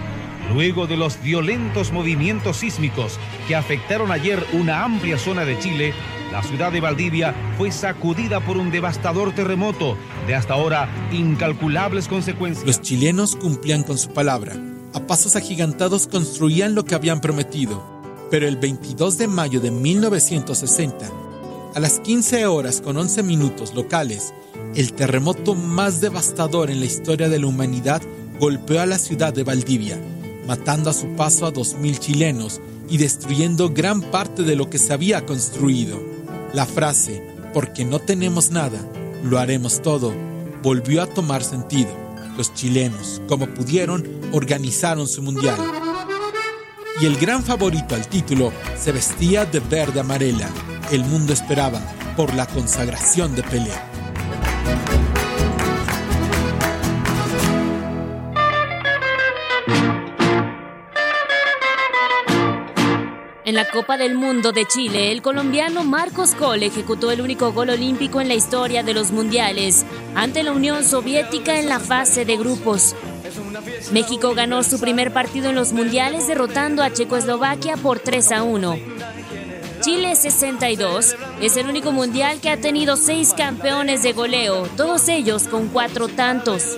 luego 0.52 0.88
de 0.88 0.98
los 0.98 1.22
violentos 1.22 1.92
movimientos 1.92 2.58
sísmicos 2.58 3.20
que 3.48 3.56
afectaron 3.56 4.12
ayer 4.12 4.44
una 4.54 4.84
amplia 4.84 5.20
zona 5.20 5.46
de 5.46 5.60
Chile, 5.60 5.94
la 6.32 6.42
ciudad 6.42 6.72
de 6.72 6.82
Valdivia 6.82 7.36
fue 7.60 7.72
sacudida 7.72 8.40
por 8.40 8.58
un 8.58 8.72
devastador 8.72 9.36
terremoto 9.36 9.96
de 10.26 10.34
hasta 10.34 10.56
ahora 10.56 10.90
incalculables 11.12 12.08
consecuencias. 12.08 12.66
Los 12.66 12.82
chilenos 12.82 13.36
cumplían 13.36 13.84
con 13.84 14.00
su 14.00 14.12
palabra 14.14 14.73
a 14.94 15.08
pasos 15.08 15.36
agigantados 15.36 16.08
construían 16.08 16.76
lo 16.76 16.86
que 16.86 16.96
habían 16.96 17.22
prometido. 17.22 17.84
Pero 18.30 18.48
el 18.48 18.58
22 18.58 19.18
de 19.18 19.28
mayo 19.28 19.60
de 19.60 19.72
1960, 19.72 21.10
a 21.76 21.80
las 21.80 22.00
15 22.00 22.46
horas 22.46 22.82
con 22.82 22.98
11 22.98 23.24
minutos 23.24 23.74
locales, 23.74 24.34
el 24.76 24.94
terremoto 24.94 25.56
más 25.56 26.02
devastador 26.02 26.70
en 26.70 26.80
la 26.80 26.86
historia 26.86 27.30
de 27.30 27.40
la 27.40 27.48
humanidad 27.48 28.02
golpeó 28.40 28.82
a 28.82 28.86
la 28.86 28.98
ciudad 28.98 29.34
de 29.34 29.44
Valdivia, 29.44 30.00
matando 30.48 30.90
a 30.90 30.94
su 30.94 31.08
paso 31.16 31.46
a 31.46 31.54
2.000 31.54 32.00
chilenos 32.00 32.62
y 32.90 32.98
destruyendo 32.98 33.70
gran 33.70 34.02
parte 34.02 34.44
de 34.44 34.56
lo 34.56 34.70
que 34.70 34.78
se 34.78 34.94
había 34.94 35.26
construido. 35.26 36.00
La 36.54 36.66
frase, 36.66 37.24
porque 37.54 37.86
no 37.86 38.00
tenemos 38.00 38.52
nada, 38.52 38.80
lo 39.24 39.40
haremos 39.40 39.82
todo, 39.82 40.14
volvió 40.62 41.02
a 41.02 41.08
tomar 41.08 41.44
sentido. 41.44 42.03
Los 42.38 42.54
chilenos, 42.54 43.22
como 43.28 43.48
pudieron, 43.48 44.04
organizaron 44.32 45.08
su 45.08 45.22
mundial. 45.22 45.58
Y 47.02 47.06
el 47.06 47.18
gran 47.18 47.44
favorito 47.44 47.96
al 47.96 48.08
título 48.08 48.52
se 48.78 48.92
vestía 48.92 49.46
de 49.46 49.60
verde 49.60 50.00
amarela. 50.00 50.50
El 50.92 51.04
mundo 51.06 51.34
esperaba 51.34 51.80
por 52.16 52.34
la 52.34 52.46
consagración 52.48 53.36
de 53.36 53.44
Pelé. 53.44 53.93
Copa 63.74 63.98
del 63.98 64.14
Mundo 64.14 64.52
de 64.52 64.68
Chile, 64.68 65.12
el 65.12 65.24
colombiano 65.24 65.84
Marcos 65.84 66.36
Cole 66.36 66.68
ejecutó 66.68 67.10
el 67.10 67.22
único 67.22 67.52
gol 67.54 67.72
olímpico 67.72 68.22
en 68.22 68.28
la 68.28 68.36
historia 68.36 68.84
de 68.84 68.94
los 68.94 69.12
mundiales 69.12 69.84
ante 70.14 70.44
la 70.44 70.52
Unión 70.52 70.84
Soviética 70.84 71.60
en 71.60 71.68
la 71.68 71.80
fase 71.80 72.24
de 72.24 72.38
grupos. 72.38 72.96
México 73.92 74.36
ganó 74.36 74.62
su 74.62 74.80
primer 74.80 75.12
partido 75.12 75.50
en 75.50 75.56
los 75.56 75.74
mundiales 75.74 76.28
derrotando 76.28 76.84
a 76.84 76.94
Checoslovaquia 76.94 77.76
por 77.78 77.98
3 77.98 78.32
a 78.34 78.44
1. 78.44 78.78
Chile 79.82 80.16
62 80.16 81.16
es 81.42 81.58
el 81.58 81.68
único 81.68 81.92
mundial 81.92 82.40
que 82.42 82.52
ha 82.52 82.58
tenido 82.58 82.96
seis 82.96 83.34
campeones 83.36 84.04
de 84.04 84.14
goleo, 84.14 84.68
todos 84.78 85.10
ellos 85.10 85.48
con 85.48 85.70
cuatro 85.70 86.08
tantos. 86.10 86.78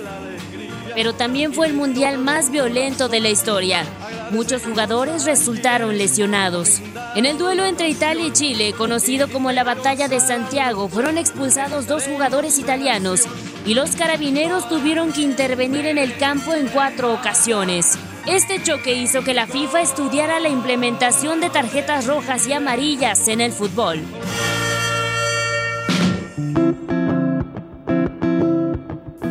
Pero 0.94 1.14
también 1.14 1.52
fue 1.52 1.66
el 1.66 1.74
mundial 1.74 2.16
más 2.16 2.50
violento 2.50 3.10
de 3.10 3.20
la 3.20 3.28
historia. 3.28 3.84
Muchos 4.30 4.62
jugadores 4.62 5.24
resultaron 5.24 5.96
lesionados. 5.96 6.80
En 7.14 7.26
el 7.26 7.38
duelo 7.38 7.64
entre 7.64 7.88
Italia 7.88 8.26
y 8.26 8.32
Chile, 8.32 8.74
conocido 8.76 9.28
como 9.30 9.52
la 9.52 9.62
Batalla 9.62 10.08
de 10.08 10.18
Santiago, 10.20 10.88
fueron 10.88 11.16
expulsados 11.16 11.86
dos 11.86 12.04
jugadores 12.04 12.58
italianos 12.58 13.22
y 13.64 13.74
los 13.74 13.94
carabineros 13.94 14.68
tuvieron 14.68 15.12
que 15.12 15.22
intervenir 15.22 15.86
en 15.86 15.98
el 15.98 16.16
campo 16.18 16.54
en 16.54 16.66
cuatro 16.68 17.14
ocasiones. 17.14 17.98
Este 18.26 18.60
choque 18.62 18.94
hizo 18.94 19.22
que 19.22 19.34
la 19.34 19.46
FIFA 19.46 19.82
estudiara 19.82 20.40
la 20.40 20.48
implementación 20.48 21.40
de 21.40 21.48
tarjetas 21.48 22.06
rojas 22.06 22.48
y 22.48 22.52
amarillas 22.52 23.28
en 23.28 23.40
el 23.40 23.52
fútbol. 23.52 24.00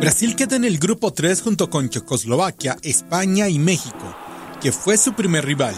Brasil 0.00 0.36
queda 0.36 0.56
en 0.56 0.64
el 0.64 0.78
grupo 0.78 1.12
3 1.12 1.42
junto 1.42 1.68
con 1.68 1.90
Checoslovaquia, 1.90 2.78
España 2.82 3.48
y 3.48 3.58
México 3.58 4.16
que 4.66 4.72
fue 4.72 4.98
su 4.98 5.12
primer 5.12 5.46
rival. 5.46 5.76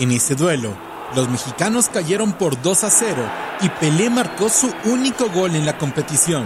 En 0.00 0.10
ese 0.10 0.34
duelo, 0.34 0.76
los 1.14 1.28
mexicanos 1.28 1.88
cayeron 1.88 2.32
por 2.32 2.60
2 2.60 2.82
a 2.82 2.90
0 2.90 3.22
y 3.60 3.68
Pelé 3.68 4.10
marcó 4.10 4.48
su 4.48 4.68
único 4.84 5.30
gol 5.30 5.54
en 5.54 5.64
la 5.64 5.78
competición. 5.78 6.44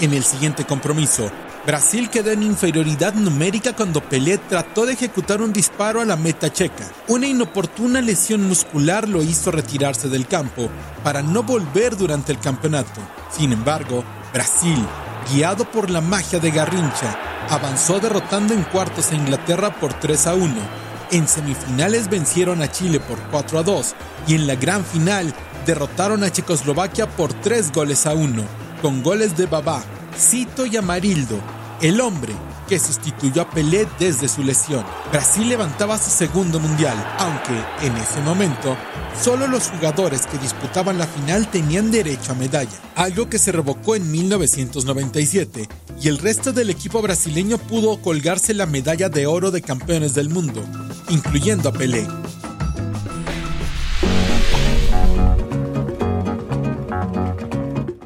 En 0.00 0.12
el 0.12 0.24
siguiente 0.24 0.66
compromiso, 0.66 1.30
Brasil 1.64 2.10
quedó 2.10 2.32
en 2.32 2.42
inferioridad 2.42 3.14
numérica 3.14 3.72
cuando 3.72 4.02
Pelé 4.02 4.36
trató 4.36 4.84
de 4.84 4.92
ejecutar 4.92 5.40
un 5.40 5.54
disparo 5.54 6.02
a 6.02 6.04
la 6.04 6.16
meta 6.16 6.52
checa. 6.52 6.84
Una 7.08 7.26
inoportuna 7.26 8.02
lesión 8.02 8.46
muscular 8.46 9.08
lo 9.08 9.22
hizo 9.22 9.50
retirarse 9.50 10.10
del 10.10 10.26
campo 10.26 10.68
para 11.02 11.22
no 11.22 11.44
volver 11.44 11.96
durante 11.96 12.30
el 12.30 12.40
campeonato. 12.40 13.00
Sin 13.30 13.54
embargo, 13.54 14.04
Brasil, 14.34 14.84
guiado 15.32 15.64
por 15.64 15.88
la 15.88 16.02
magia 16.02 16.40
de 16.40 16.50
Garrincha, 16.50 17.18
avanzó 17.48 18.00
derrotando 18.00 18.52
en 18.52 18.64
cuartos 18.64 19.12
a 19.12 19.14
Inglaterra 19.14 19.80
por 19.80 19.94
3 19.94 20.26
a 20.26 20.34
1 20.34 20.85
en 21.10 21.28
semifinales 21.28 22.08
vencieron 22.08 22.62
a 22.62 22.70
Chile 22.70 23.00
por 23.00 23.18
4 23.30 23.58
a 23.58 23.62
2 23.62 23.94
y 24.26 24.34
en 24.34 24.46
la 24.46 24.56
gran 24.56 24.84
final 24.84 25.34
derrotaron 25.66 26.24
a 26.24 26.30
Checoslovaquia 26.30 27.06
por 27.08 27.32
3 27.32 27.72
goles 27.72 28.06
a 28.06 28.14
1, 28.14 28.42
con 28.82 29.02
goles 29.02 29.36
de 29.36 29.46
Babá, 29.46 29.82
Cito 30.16 30.66
y 30.66 30.76
Amarildo, 30.76 31.38
el 31.80 32.00
hombre 32.00 32.32
que 32.68 32.78
sustituyó 32.78 33.42
a 33.42 33.50
Pelé 33.50 33.86
desde 33.98 34.28
su 34.28 34.42
lesión. 34.42 34.84
Brasil 35.10 35.48
levantaba 35.48 35.98
su 35.98 36.10
segundo 36.10 36.58
mundial, 36.58 36.96
aunque 37.18 37.86
en 37.86 37.96
ese 37.96 38.20
momento 38.20 38.76
solo 39.22 39.46
los 39.46 39.68
jugadores 39.68 40.26
que 40.26 40.38
disputaban 40.38 40.98
la 40.98 41.06
final 41.06 41.48
tenían 41.50 41.90
derecho 41.90 42.32
a 42.32 42.34
medalla, 42.34 42.78
algo 42.94 43.28
que 43.28 43.38
se 43.38 43.52
revocó 43.52 43.94
en 43.94 44.10
1997 44.10 45.68
y 46.00 46.08
el 46.08 46.18
resto 46.18 46.52
del 46.52 46.70
equipo 46.70 47.00
brasileño 47.00 47.58
pudo 47.58 48.00
colgarse 48.02 48.52
la 48.52 48.66
medalla 48.66 49.08
de 49.08 49.26
oro 49.26 49.50
de 49.50 49.62
campeones 49.62 50.14
del 50.14 50.28
mundo, 50.28 50.62
incluyendo 51.08 51.68
a 51.68 51.72
Pelé. 51.72 52.06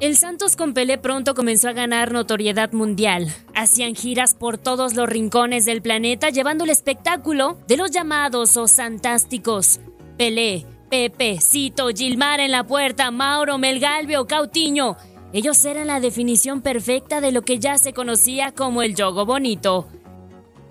El 0.00 0.16
Santos 0.16 0.56
con 0.56 0.72
Pelé 0.72 0.96
pronto 0.96 1.34
comenzó 1.34 1.68
a 1.68 1.72
ganar 1.72 2.10
notoriedad 2.10 2.72
mundial. 2.72 3.32
Hacían 3.54 3.94
giras 3.94 4.34
por 4.34 4.56
todos 4.56 4.94
los 4.94 5.08
rincones 5.08 5.66
del 5.66 5.82
planeta 5.82 6.30
llevando 6.30 6.64
el 6.64 6.70
espectáculo 6.70 7.58
de 7.68 7.76
los 7.76 7.90
llamados 7.90 8.56
o 8.56 8.66
santásticos. 8.66 9.78
Pelé, 10.16 10.66
Pepe, 10.88 11.38
Cito, 11.40 11.88
Gilmar 11.94 12.40
en 12.40 12.50
la 12.50 12.66
puerta, 12.66 13.10
Mauro, 13.10 13.58
Melgalvio, 13.58 14.26
Cautiño. 14.26 14.96
Ellos 15.32 15.64
eran 15.64 15.86
la 15.86 16.00
definición 16.00 16.62
perfecta 16.62 17.20
de 17.20 17.30
lo 17.30 17.42
que 17.42 17.58
ya 17.58 17.78
se 17.78 17.92
conocía 17.92 18.52
como 18.52 18.82
el 18.82 18.96
yogo 18.96 19.24
bonito. 19.26 19.86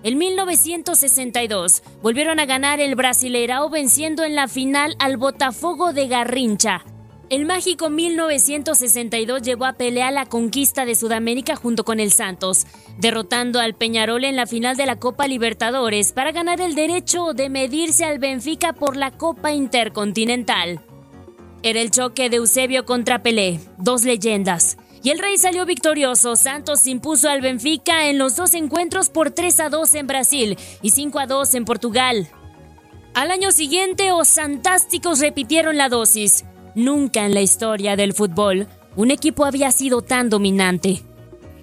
En 0.02 0.18
1962 0.18 1.84
volvieron 2.02 2.40
a 2.40 2.46
ganar 2.46 2.80
el 2.80 2.96
Brasileirao 2.96 3.70
venciendo 3.70 4.24
en 4.24 4.34
la 4.34 4.48
final 4.48 4.96
al 4.98 5.18
Botafogo 5.18 5.92
de 5.92 6.08
Garrincha. 6.08 6.86
El 7.30 7.46
mágico 7.46 7.90
1962 7.90 9.42
llevó 9.42 9.66
a 9.66 9.74
pelear 9.74 10.14
la 10.14 10.26
conquista 10.26 10.86
de 10.86 10.96
Sudamérica 10.96 11.58
junto 11.58 11.84
con 11.84 12.00
el 12.00 12.14
Santos, 12.14 12.66
derrotando 12.98 13.60
al 13.60 13.76
Peñarol 13.76 14.24
en 14.24 14.38
la 14.38 14.48
final 14.48 14.78
de 14.78 14.86
la 14.86 14.96
Copa 14.96 15.28
Libertadores 15.28 16.14
para 16.14 16.32
ganar 16.32 16.62
el 16.62 16.76
derecho 16.76 17.34
de 17.34 17.50
medirse 17.50 18.06
al 18.06 18.20
Benfica 18.20 18.72
por 18.72 18.96
la 18.96 19.12
Copa 19.12 19.52
Intercontinental. 19.52 20.80
Era 21.62 21.82
el 21.82 21.92
choque 21.92 22.30
de 22.30 22.38
Eusebio 22.38 22.86
contra 22.86 23.22
Pelé, 23.22 23.60
dos 23.78 24.06
leyendas. 24.06 24.78
Y 25.04 25.12
el 25.12 25.20
Rey 25.20 25.38
salió 25.38 25.66
victorioso. 25.66 26.36
Santos 26.36 26.86
impuso 26.88 27.30
al 27.30 27.42
Benfica 27.42 28.10
en 28.10 28.18
los 28.18 28.36
dos 28.36 28.54
encuentros 28.54 29.10
por 29.10 29.32
3 29.32 29.60
a 29.62 29.70
2 29.70 29.96
en 29.96 30.08
Brasil 30.08 30.58
y 30.82 30.90
5 30.90 31.20
a 31.20 31.28
2 31.28 31.56
en 31.56 31.66
Portugal. 31.66 32.28
Al 33.14 33.32
año 33.32 33.52
siguiente, 33.52 34.10
los 34.10 34.30
Fantásticos 34.30 35.20
repitieron 35.20 35.78
la 35.78 35.90
dosis. 35.90 36.46
Nunca 36.76 37.26
en 37.26 37.34
la 37.34 37.42
historia 37.42 37.96
del 37.96 38.14
fútbol 38.14 38.68
un 38.96 39.12
equipo 39.12 39.46
había 39.46 39.72
sido 39.72 40.02
tan 40.02 40.30
dominante. 40.30 41.04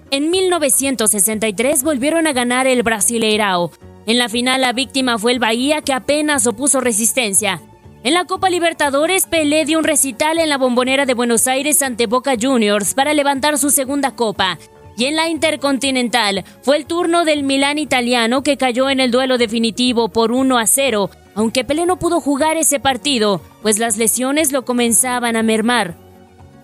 En 0.09 0.29
1963 0.29 1.83
volvieron 1.83 2.27
a 2.27 2.33
ganar 2.33 2.65
el 2.65 2.83
Brasileirao. 2.83 3.71
En 4.05 4.17
la 4.17 4.29
final 4.29 4.61
la 4.61 4.73
víctima 4.73 5.17
fue 5.17 5.33
el 5.33 5.39
Bahía 5.39 5.81
que 5.81 5.93
apenas 5.93 6.47
opuso 6.47 6.79
resistencia. 6.79 7.61
En 8.07 8.13
la 8.13 8.23
Copa 8.23 8.49
Libertadores, 8.49 9.25
Pelé 9.25 9.65
dio 9.65 9.79
un 9.79 9.83
recital 9.83 10.39
en 10.39 10.47
la 10.47 10.57
bombonera 10.57 11.05
de 11.05 11.13
Buenos 11.13 11.45
Aires 11.45 11.81
ante 11.81 12.07
Boca 12.07 12.35
Juniors 12.41 12.93
para 12.93 13.13
levantar 13.13 13.57
su 13.57 13.69
segunda 13.69 14.15
copa. 14.15 14.57
Y 14.95 15.07
en 15.07 15.17
la 15.17 15.27
Intercontinental 15.27 16.45
fue 16.61 16.77
el 16.77 16.85
turno 16.85 17.25
del 17.25 17.43
Milán 17.43 17.77
italiano 17.77 18.43
que 18.43 18.55
cayó 18.55 18.89
en 18.89 19.01
el 19.01 19.11
duelo 19.11 19.37
definitivo 19.37 20.07
por 20.07 20.31
1 20.31 20.57
a 20.57 20.65
0, 20.65 21.09
aunque 21.35 21.65
Pelé 21.65 21.85
no 21.85 21.99
pudo 21.99 22.21
jugar 22.21 22.55
ese 22.55 22.79
partido, 22.79 23.41
pues 23.61 23.77
las 23.77 23.97
lesiones 23.97 24.53
lo 24.53 24.63
comenzaban 24.63 25.35
a 25.35 25.43
mermar. 25.43 25.97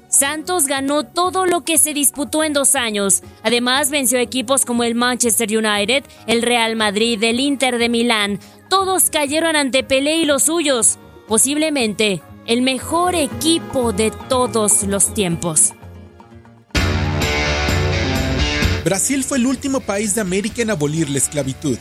Santos 0.08 0.68
ganó 0.68 1.04
todo 1.04 1.46
lo 1.46 1.66
que 1.66 1.78
se 1.78 1.94
disputó 1.94 2.46
en 2.46 2.54
dos 2.54 2.74
años. 2.74 3.22
Además, 3.44 3.90
venció 3.90 4.18
equipos 4.18 4.64
como 4.64 4.86
el 4.86 4.96
Manchester 4.96 5.50
United, 5.50 6.06
el 6.26 6.42
Real 6.42 6.78
Madrid, 6.78 7.22
el 7.22 7.42
Inter 7.42 7.80
de 7.80 7.90
Milán. 7.90 8.40
Todos 8.70 9.10
cayeron 9.10 9.58
ante 9.58 9.84
Pelé 9.84 10.16
y 10.16 10.26
los 10.26 10.44
suyos. 10.44 11.00
Posiblemente 11.34 12.22
el 12.46 12.62
mejor 12.62 13.16
equipo 13.16 13.92
de 13.92 14.12
todos 14.30 14.84
los 14.84 15.16
tiempos. 15.16 15.74
Brasil 18.86 19.24
fue 19.24 19.40
el 19.40 19.48
último 19.48 19.80
país 19.80 20.13
de 20.13 20.22
América 20.22 20.62
en 20.62 20.70
abolir 20.70 21.10
la 21.10 21.18
esclavitud. 21.18 21.80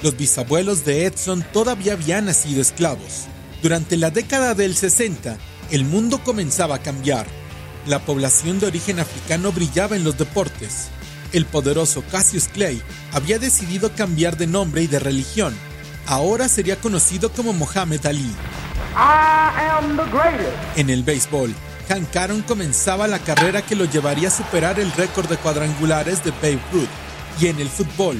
Los 0.00 0.16
bisabuelos 0.16 0.86
de 0.86 1.04
Edson 1.04 1.44
todavía 1.52 1.92
habían 1.92 2.24
nacido 2.24 2.62
esclavos. 2.62 3.26
Durante 3.60 3.98
la 3.98 4.10
década 4.10 4.54
del 4.54 4.74
60, 4.74 5.36
el 5.72 5.84
mundo 5.84 6.22
comenzaba 6.24 6.76
a 6.76 6.82
cambiar. 6.82 7.26
La 7.86 7.98
población 7.98 8.60
de 8.60 8.68
origen 8.68 8.98
africano 8.98 9.52
brillaba 9.52 9.96
en 9.96 10.04
los 10.04 10.16
deportes. 10.16 10.88
El 11.34 11.44
poderoso 11.44 12.02
Cassius 12.10 12.48
Clay 12.48 12.80
había 13.12 13.38
decidido 13.38 13.94
cambiar 13.94 14.38
de 14.38 14.46
nombre 14.46 14.82
y 14.82 14.86
de 14.86 15.00
religión. 15.00 15.54
Ahora 16.06 16.48
sería 16.48 16.76
conocido 16.76 17.30
como 17.30 17.52
Mohamed 17.52 18.06
Ali. 18.06 18.32
En 20.76 20.88
el 20.88 21.02
béisbol, 21.02 21.54
Hank 21.88 22.16
Aaron 22.16 22.42
comenzaba 22.42 23.06
la 23.06 23.18
carrera 23.18 23.60
que 23.62 23.76
lo 23.76 23.84
llevaría 23.84 24.28
a 24.28 24.30
superar 24.30 24.80
el 24.80 24.90
récord 24.92 25.28
de 25.28 25.36
cuadrangulares 25.36 26.24
de 26.24 26.30
Babe 26.30 26.60
Ruth. 26.72 26.88
Y 27.40 27.48
en 27.48 27.60
el 27.60 27.68
fútbol, 27.68 28.16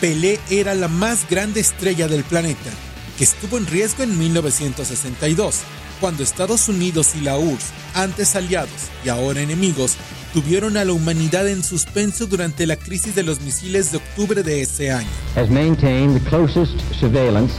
Pelé 0.00 0.38
era 0.50 0.74
la 0.74 0.88
más 0.88 1.28
grande 1.28 1.60
estrella 1.60 2.08
del 2.08 2.24
planeta, 2.24 2.70
que 3.16 3.24
estuvo 3.24 3.56
en 3.56 3.66
riesgo 3.66 4.02
en 4.02 4.18
1962, 4.18 5.60
cuando 6.00 6.22
Estados 6.22 6.68
Unidos 6.68 7.14
y 7.16 7.20
la 7.22 7.38
URSS, 7.38 7.72
antes 7.94 8.36
aliados 8.36 8.90
y 9.04 9.08
ahora 9.08 9.40
enemigos, 9.40 9.96
tuvieron 10.32 10.76
a 10.76 10.84
la 10.84 10.92
humanidad 10.92 11.48
en 11.48 11.64
suspenso 11.64 12.26
durante 12.26 12.66
la 12.66 12.76
crisis 12.76 13.14
de 13.14 13.22
los 13.22 13.40
misiles 13.40 13.90
de 13.92 13.96
octubre 13.96 14.42
de 14.42 14.60
ese 14.60 14.92
año. 14.92 15.08
Has 15.34 15.48
maintained 15.48 16.20
the 16.20 16.28
closest 16.28 16.78
surveillance 17.00 17.54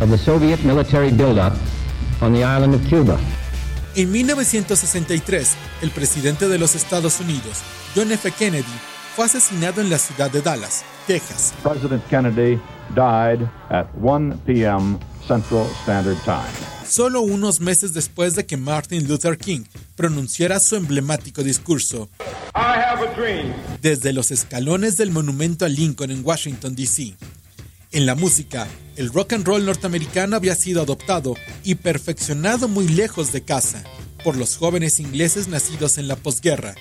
of 0.00 0.10
the 0.10 0.18
Soviet 0.18 0.58
military 0.64 1.10
buildup 1.10 1.54
on 2.20 2.32
the 2.32 2.40
island 2.40 2.74
of 2.74 2.86
Cuba. 2.88 3.18
En 3.96 4.12
1963, 4.12 5.56
el 5.82 5.90
presidente 5.90 6.48
de 6.48 6.58
los 6.58 6.74
Estados 6.74 7.20
Unidos, 7.20 7.58
John 7.94 8.12
F. 8.12 8.30
Kennedy, 8.32 8.64
fue 9.16 9.24
asesinado 9.24 9.80
en 9.80 9.90
la 9.90 9.98
ciudad 9.98 10.30
de 10.30 10.40
Dallas, 10.40 10.84
Texas. 11.06 11.52
President 11.62 12.02
Kennedy 12.08 12.60
died 12.94 13.48
at 13.70 13.86
1 14.00 14.38
p.m. 14.46 14.98
Central 15.26 15.66
Standard 15.82 16.16
Time. 16.24 16.80
Solo 16.86 17.20
unos 17.20 17.60
meses 17.60 17.92
después 17.92 18.34
de 18.34 18.46
que 18.46 18.56
Martin 18.56 19.06
Luther 19.06 19.36
King 19.36 19.62
pronunciara 19.96 20.58
su 20.60 20.76
emblemático 20.76 21.42
discurso. 21.42 22.08
I 22.54 22.80
have 22.80 23.06
a 23.06 23.14
dream. 23.14 23.52
Desde 23.80 24.12
los 24.12 24.30
escalones 24.30 24.96
del 24.96 25.10
monumento 25.10 25.64
a 25.64 25.68
Lincoln 25.68 26.10
en 26.10 26.24
Washington, 26.24 26.74
D.C. 26.74 27.14
En 27.92 28.06
la 28.06 28.14
música, 28.14 28.66
el 29.00 29.10
rock 29.10 29.32
and 29.32 29.46
roll 29.46 29.64
norteamericano 29.64 30.36
había 30.36 30.54
sido 30.54 30.82
adoptado 30.82 31.34
y 31.64 31.76
perfeccionado 31.76 32.68
muy 32.68 32.86
lejos 32.86 33.32
de 33.32 33.42
casa 33.42 33.82
por 34.22 34.36
los 34.36 34.58
jóvenes 34.58 35.00
ingleses 35.00 35.48
nacidos 35.48 35.96
en 35.96 36.06
la 36.06 36.16
posguerra, 36.16 36.74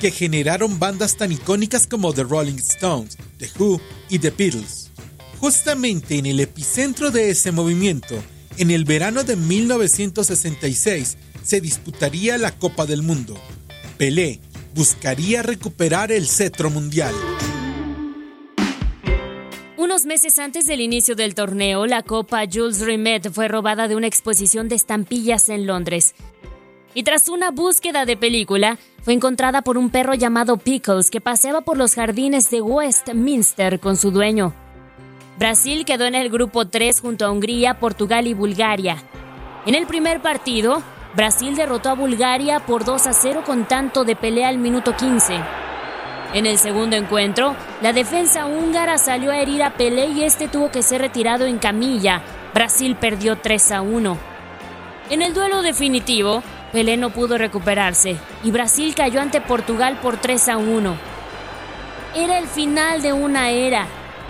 que 0.00 0.10
generaron 0.10 0.78
bandas 0.78 1.18
tan 1.18 1.32
icónicas 1.32 1.86
como 1.86 2.14
The 2.14 2.22
Rolling 2.24 2.56
Stones, 2.56 3.18
The 3.38 3.50
Who 3.58 3.80
y 4.08 4.18
The 4.18 4.30
Beatles. 4.30 4.90
Justamente 5.38 6.16
en 6.16 6.24
el 6.24 6.40
epicentro 6.40 7.10
de 7.10 7.28
ese 7.28 7.52
movimiento, 7.52 8.16
en 8.56 8.70
el 8.70 8.86
verano 8.86 9.22
de 9.22 9.36
1966, 9.36 11.18
se 11.44 11.60
disputaría 11.60 12.38
la 12.38 12.52
Copa 12.52 12.86
del 12.86 13.02
Mundo. 13.02 13.38
Pelé 13.98 14.40
buscaría 14.74 15.42
recuperar 15.42 16.10
el 16.10 16.26
cetro 16.26 16.70
mundial. 16.70 17.14
Meses 20.06 20.38
antes 20.38 20.68
del 20.68 20.80
inicio 20.80 21.16
del 21.16 21.34
torneo, 21.34 21.84
la 21.84 22.04
Copa 22.04 22.44
Jules 22.48 22.78
Rimet 22.78 23.28
fue 23.32 23.48
robada 23.48 23.88
de 23.88 23.96
una 23.96 24.06
exposición 24.06 24.68
de 24.68 24.76
estampillas 24.76 25.48
en 25.48 25.66
Londres. 25.66 26.14
Y 26.94 27.02
tras 27.02 27.28
una 27.28 27.50
búsqueda 27.50 28.04
de 28.04 28.16
película, 28.16 28.78
fue 29.02 29.14
encontrada 29.14 29.62
por 29.62 29.76
un 29.76 29.90
perro 29.90 30.14
llamado 30.14 30.58
Pickles 30.58 31.10
que 31.10 31.20
paseaba 31.20 31.62
por 31.62 31.76
los 31.76 31.96
jardines 31.96 32.50
de 32.52 32.60
Westminster 32.60 33.80
con 33.80 33.96
su 33.96 34.12
dueño. 34.12 34.54
Brasil 35.40 35.84
quedó 35.84 36.04
en 36.04 36.14
el 36.14 36.30
grupo 36.30 36.68
3 36.68 37.00
junto 37.00 37.26
a 37.26 37.32
Hungría, 37.32 37.80
Portugal 37.80 38.28
y 38.28 38.34
Bulgaria. 38.34 39.02
En 39.66 39.74
el 39.74 39.88
primer 39.88 40.22
partido, 40.22 40.84
Brasil 41.16 41.56
derrotó 41.56 41.88
a 41.88 41.94
Bulgaria 41.94 42.60
por 42.60 42.84
2 42.84 43.08
a 43.08 43.12
0 43.12 43.42
con 43.44 43.66
tanto 43.66 44.04
de 44.04 44.14
pelea 44.14 44.50
al 44.50 44.58
minuto 44.58 44.94
15. 44.96 45.40
En 46.36 46.44
el 46.44 46.58
segundo 46.58 46.96
encuentro, 46.96 47.56
la 47.80 47.94
defensa 47.94 48.44
húngara 48.44 48.98
salió 48.98 49.30
a 49.30 49.38
herir 49.38 49.62
a 49.62 49.70
Pelé 49.70 50.08
y 50.08 50.22
este 50.22 50.48
tuvo 50.48 50.70
que 50.70 50.82
ser 50.82 51.00
retirado 51.00 51.46
en 51.46 51.56
camilla. 51.56 52.20
Brasil 52.52 52.94
perdió 52.94 53.36
3 53.36 53.72
a 53.72 53.80
1. 53.80 54.18
En 55.08 55.22
el 55.22 55.32
duelo 55.32 55.62
definitivo, 55.62 56.42
Pelé 56.72 56.98
no 56.98 57.08
pudo 57.08 57.38
recuperarse 57.38 58.18
y 58.44 58.50
Brasil 58.50 58.94
cayó 58.94 59.22
ante 59.22 59.40
Portugal 59.40 59.98
por 60.02 60.18
3 60.18 60.50
a 60.50 60.58
1. 60.58 60.96
Era 62.14 62.36
el 62.36 62.46
final 62.48 63.00
de 63.00 63.14
una 63.14 63.48
era. 63.48 63.86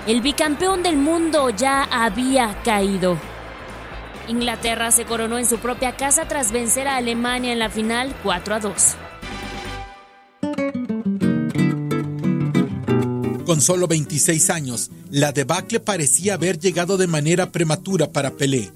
El 0.06 0.20
bicampeón 0.20 0.84
del 0.84 0.98
mundo 0.98 1.50
ya 1.50 1.88
había 1.90 2.54
caído. 2.62 3.18
Inglaterra 4.28 4.92
se 4.92 5.06
coronó 5.06 5.38
en 5.38 5.46
su 5.46 5.58
propia 5.58 5.96
casa 5.96 6.28
tras 6.28 6.52
vencer 6.52 6.86
a 6.86 6.98
Alemania 6.98 7.50
en 7.50 7.58
la 7.58 7.68
final 7.68 8.14
4 8.22 8.54
a 8.54 8.60
2. 8.60 8.96
Con 13.46 13.61
solo 13.61 13.87
26 13.87 14.50
años, 14.50 14.90
la 15.09 15.30
debacle 15.30 15.78
parecía 15.78 16.35
haber 16.35 16.59
llegado 16.59 16.96
de 16.96 17.06
manera 17.06 17.52
prematura 17.52 18.11
para 18.11 18.32
Pelé. 18.32 18.72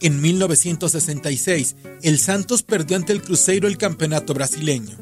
En 0.00 0.22
1966, 0.22 1.76
el 2.00 2.18
Santos 2.18 2.62
perdió 2.62 2.96
ante 2.96 3.12
el 3.12 3.20
Cruzeiro 3.20 3.68
el 3.68 3.76
campeonato 3.76 4.32
brasileño. 4.32 4.96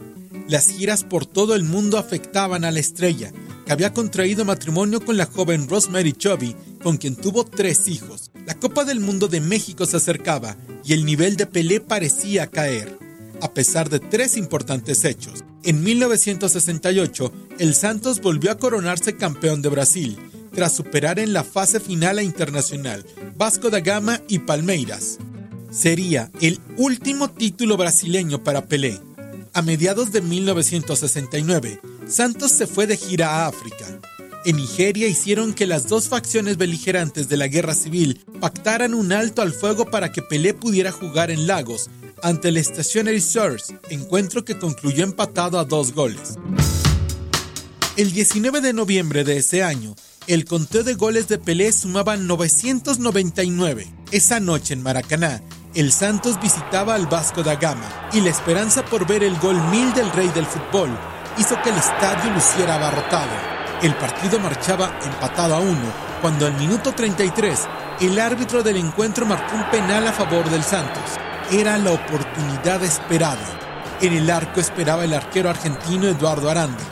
Las 0.48 0.70
giras 0.70 1.04
por 1.04 1.24
todo 1.24 1.54
el 1.54 1.62
mundo 1.62 1.98
afectaban 1.98 2.64
a 2.64 2.72
la 2.72 2.80
estrella, 2.80 3.32
que 3.64 3.72
había 3.72 3.94
contraído 3.94 4.44
matrimonio 4.44 5.00
con 5.00 5.16
la 5.16 5.26
joven 5.26 5.68
Rosemary 5.68 6.12
Chovy, 6.12 6.56
con 6.82 6.96
quien 6.96 7.14
tuvo 7.14 7.44
tres 7.44 7.86
hijos. 7.86 8.32
La 8.44 8.54
Copa 8.54 8.84
del 8.84 8.98
Mundo 8.98 9.28
de 9.28 9.40
México 9.40 9.86
se 9.86 9.98
acercaba 9.98 10.56
y 10.84 10.94
el 10.94 11.04
nivel 11.04 11.36
de 11.36 11.46
Pelé 11.46 11.78
parecía 11.78 12.48
caer, 12.48 12.98
a 13.40 13.52
pesar 13.52 13.88
de 13.90 14.00
tres 14.00 14.36
importantes 14.36 15.04
hechos. 15.04 15.44
En 15.62 15.82
1968, 15.82 17.32
el 17.58 17.74
Santos 17.74 18.20
volvió 18.20 18.50
a 18.50 18.58
coronarse 18.58 19.16
campeón 19.16 19.62
de 19.62 19.68
Brasil, 19.68 20.18
tras 20.54 20.74
superar 20.74 21.18
en 21.18 21.32
la 21.32 21.44
fase 21.44 21.80
final 21.80 22.18
a 22.18 22.22
Internacional, 22.22 23.04
Vasco 23.36 23.68
da 23.68 23.80
Gama 23.80 24.20
y 24.28 24.38
Palmeiras. 24.38 25.18
Sería 25.70 26.30
el 26.40 26.60
último 26.76 27.30
título 27.30 27.76
brasileño 27.76 28.42
para 28.42 28.66
Pelé. 28.66 28.98
A 29.52 29.62
mediados 29.62 30.12
de 30.12 30.22
1969, 30.22 31.80
Santos 32.06 32.52
se 32.52 32.66
fue 32.66 32.86
de 32.86 32.96
gira 32.96 33.28
a 33.28 33.46
África. 33.48 33.86
En 34.44 34.56
Nigeria 34.56 35.08
hicieron 35.08 35.52
que 35.52 35.66
las 35.66 35.88
dos 35.88 36.08
facciones 36.08 36.56
beligerantes 36.56 37.28
de 37.28 37.36
la 37.36 37.48
guerra 37.48 37.74
civil 37.74 38.24
pactaran 38.40 38.94
un 38.94 39.12
alto 39.12 39.42
al 39.42 39.52
fuego 39.52 39.86
para 39.90 40.12
que 40.12 40.22
Pelé 40.22 40.54
pudiera 40.54 40.92
jugar 40.92 41.30
en 41.30 41.46
Lagos 41.46 41.90
ante 42.22 42.48
el 42.48 42.62
Stationary 42.62 43.20
Source, 43.20 43.78
encuentro 43.90 44.44
que 44.44 44.58
concluyó 44.58 45.04
empatado 45.04 45.58
a 45.58 45.64
dos 45.64 45.92
goles. 45.92 46.38
El 47.96 48.12
19 48.12 48.60
de 48.60 48.72
noviembre 48.72 49.24
de 49.24 49.38
ese 49.38 49.62
año, 49.62 49.94
el 50.26 50.44
conteo 50.44 50.82
de 50.82 50.94
goles 50.94 51.28
de 51.28 51.38
Pelé 51.38 51.72
sumaba 51.72 52.16
999. 52.16 53.86
Esa 54.10 54.40
noche 54.40 54.74
en 54.74 54.82
Maracaná, 54.82 55.42
el 55.74 55.92
Santos 55.92 56.40
visitaba 56.40 56.94
al 56.94 57.06
Vasco 57.06 57.42
da 57.42 57.56
Gama 57.56 58.08
y 58.12 58.20
la 58.20 58.30
esperanza 58.30 58.84
por 58.84 59.06
ver 59.06 59.22
el 59.22 59.38
gol 59.38 59.60
mil 59.70 59.92
del 59.94 60.10
rey 60.12 60.28
del 60.28 60.46
fútbol 60.46 60.90
hizo 61.38 61.60
que 61.62 61.70
el 61.70 61.76
estadio 61.76 62.32
luciera 62.32 62.76
abarrotado. 62.76 63.30
El 63.82 63.94
partido 63.94 64.40
marchaba 64.40 64.98
empatado 65.04 65.54
a 65.54 65.60
uno 65.60 65.92
cuando 66.22 66.46
al 66.46 66.54
minuto 66.54 66.92
33 66.92 67.60
el 68.00 68.18
árbitro 68.18 68.62
del 68.62 68.76
encuentro 68.76 69.26
marcó 69.26 69.54
un 69.54 69.70
penal 69.70 70.06
a 70.06 70.12
favor 70.12 70.48
del 70.50 70.62
Santos 70.62 71.18
era 71.50 71.78
la 71.78 71.92
oportunidad 71.92 72.82
esperada. 72.82 73.46
En 74.00 74.12
el 74.12 74.30
arco 74.30 74.60
esperaba 74.60 75.04
el 75.04 75.14
arquero 75.14 75.48
argentino 75.48 76.06
Eduardo 76.06 76.50
Aranda, 76.50 76.82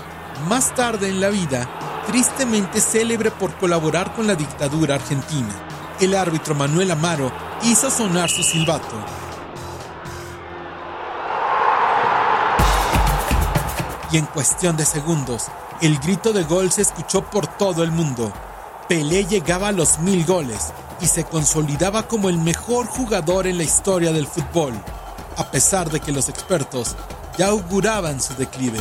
más 0.49 0.75
tarde 0.75 1.09
en 1.09 1.21
la 1.21 1.29
vida, 1.29 1.69
tristemente 2.07 2.81
célebre 2.81 3.31
por 3.31 3.55
colaborar 3.57 4.15
con 4.15 4.27
la 4.27 4.35
dictadura 4.35 4.95
argentina. 4.95 5.53
El 6.01 6.15
árbitro 6.15 6.55
Manuel 6.55 6.91
Amaro 6.91 7.33
hizo 7.63 7.91
sonar 7.91 8.31
su 8.31 8.43
silbato. 8.43 8.97
Y 14.13 14.19
en 14.19 14.27
cuestión 14.27 14.77
de 14.77 14.85
segundos, 14.85 15.47
el 15.81 15.99
grito 15.99 16.33
de 16.33 16.45
gol 16.45 16.71
se 16.71 16.83
escuchó 16.83 17.23
por 17.23 17.47
todo 17.49 17.83
el 17.83 17.91
mundo. 17.91 18.33
Pelé 18.89 19.25
llegaba 19.25 19.69
a 19.69 19.73
los 19.73 19.99
mil 19.99 20.25
goles 20.25 20.73
y 21.01 21.07
se 21.07 21.25
consolidaba 21.25 22.09
como 22.09 22.29
el 22.29 22.39
mejor 22.39 22.87
jugador 22.87 23.47
en 23.47 23.59
la 23.59 23.65
historia 23.65 24.13
del 24.13 24.27
fútbol, 24.27 24.75
a 25.37 25.51
pesar 25.51 25.91
de 25.91 26.01
que 26.01 26.13
los 26.13 26.29
expertos 26.29 26.97
ya 27.37 27.49
auguraban 27.49 28.21
su 28.21 28.35
declive. 28.35 28.79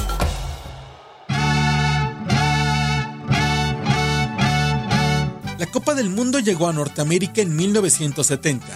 La 5.58 5.68
Copa 5.72 5.94
del 5.94 6.10
Mundo 6.10 6.40
llegó 6.40 6.68
a 6.68 6.74
Norteamérica 6.74 7.42
en 7.42 7.56
1970. 7.56 8.68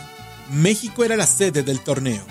México 0.52 1.04
era 1.04 1.18
la 1.18 1.28
sede 1.28 1.62
del 1.62 1.82
torneo. 1.82 2.24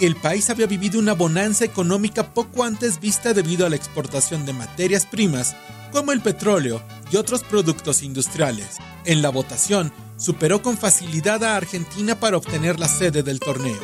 El 0.00 0.16
país 0.16 0.50
había 0.50 0.66
vivido 0.66 0.98
una 0.98 1.14
bonanza 1.14 1.64
económica 1.64 2.34
poco 2.34 2.64
antes 2.64 3.00
vista 3.00 3.32
debido 3.32 3.64
a 3.64 3.70
la 3.70 3.76
exportación 3.76 4.44
de 4.44 4.52
materias 4.52 5.06
primas 5.06 5.56
como 5.92 6.12
el 6.12 6.20
petróleo 6.20 6.82
y 7.10 7.16
otros 7.16 7.42
productos 7.42 8.02
industriales. 8.02 8.78
En 9.04 9.22
la 9.22 9.30
votación, 9.30 9.92
superó 10.16 10.62
con 10.62 10.76
facilidad 10.76 11.44
a 11.44 11.56
Argentina 11.56 12.18
para 12.18 12.36
obtener 12.36 12.80
la 12.80 12.88
sede 12.88 13.22
del 13.22 13.40
torneo. 13.40 13.80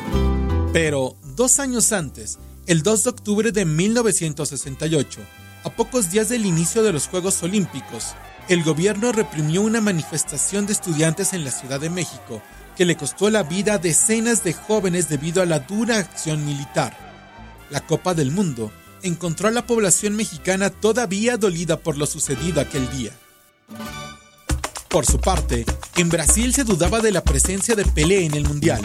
Pero 0.73 1.15
dos 1.35 1.59
años 1.59 1.91
antes, 1.93 2.39
el 2.65 2.81
2 2.81 3.03
de 3.03 3.09
octubre 3.09 3.51
de 3.51 3.65
1968, 3.65 5.19
a 5.63 5.69
pocos 5.69 6.11
días 6.11 6.29
del 6.29 6.45
inicio 6.45 6.83
de 6.83 6.91
los 6.91 7.07
Juegos 7.07 7.41
Olímpicos, 7.43 8.15
el 8.49 8.63
gobierno 8.63 9.11
reprimió 9.11 9.61
una 9.61 9.79
manifestación 9.79 10.65
de 10.65 10.73
estudiantes 10.73 11.33
en 11.33 11.45
la 11.45 11.51
Ciudad 11.51 11.79
de 11.79 11.89
México 11.89 12.41
que 12.75 12.85
le 12.85 12.97
costó 12.97 13.29
la 13.29 13.43
vida 13.43 13.75
a 13.75 13.77
decenas 13.77 14.43
de 14.43 14.53
jóvenes 14.53 15.07
debido 15.07 15.41
a 15.41 15.45
la 15.45 15.59
dura 15.59 15.99
acción 15.99 16.45
militar. 16.45 16.97
La 17.69 17.81
Copa 17.81 18.13
del 18.13 18.31
Mundo 18.31 18.71
encontró 19.03 19.47
a 19.47 19.51
la 19.51 19.67
población 19.67 20.15
mexicana 20.15 20.69
todavía 20.69 21.37
dolida 21.37 21.77
por 21.77 21.97
lo 21.97 22.05
sucedido 22.05 22.61
aquel 22.61 22.89
día. 22.91 23.11
Por 24.89 25.05
su 25.05 25.19
parte, 25.19 25.65
en 25.97 26.09
Brasil 26.09 26.53
se 26.53 26.63
dudaba 26.63 26.99
de 26.99 27.11
la 27.11 27.23
presencia 27.23 27.75
de 27.75 27.85
Pelé 27.85 28.25
en 28.25 28.35
el 28.35 28.47
Mundial. 28.47 28.81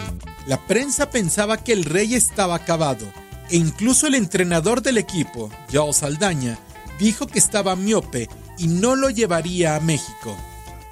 La 0.47 0.65
prensa 0.65 1.09
pensaba 1.09 1.57
que 1.57 1.71
el 1.71 1.85
rey 1.85 2.15
estaba 2.15 2.55
acabado, 2.55 3.05
e 3.49 3.57
incluso 3.57 4.07
el 4.07 4.15
entrenador 4.15 4.81
del 4.81 4.97
equipo, 4.97 5.51
Joao 5.71 5.93
Saldaña, 5.93 6.57
dijo 6.99 7.27
que 7.27 7.39
estaba 7.39 7.75
miope 7.75 8.27
y 8.57 8.67
no 8.67 8.95
lo 8.95 9.09
llevaría 9.09 9.75
a 9.75 9.79
México. 9.79 10.35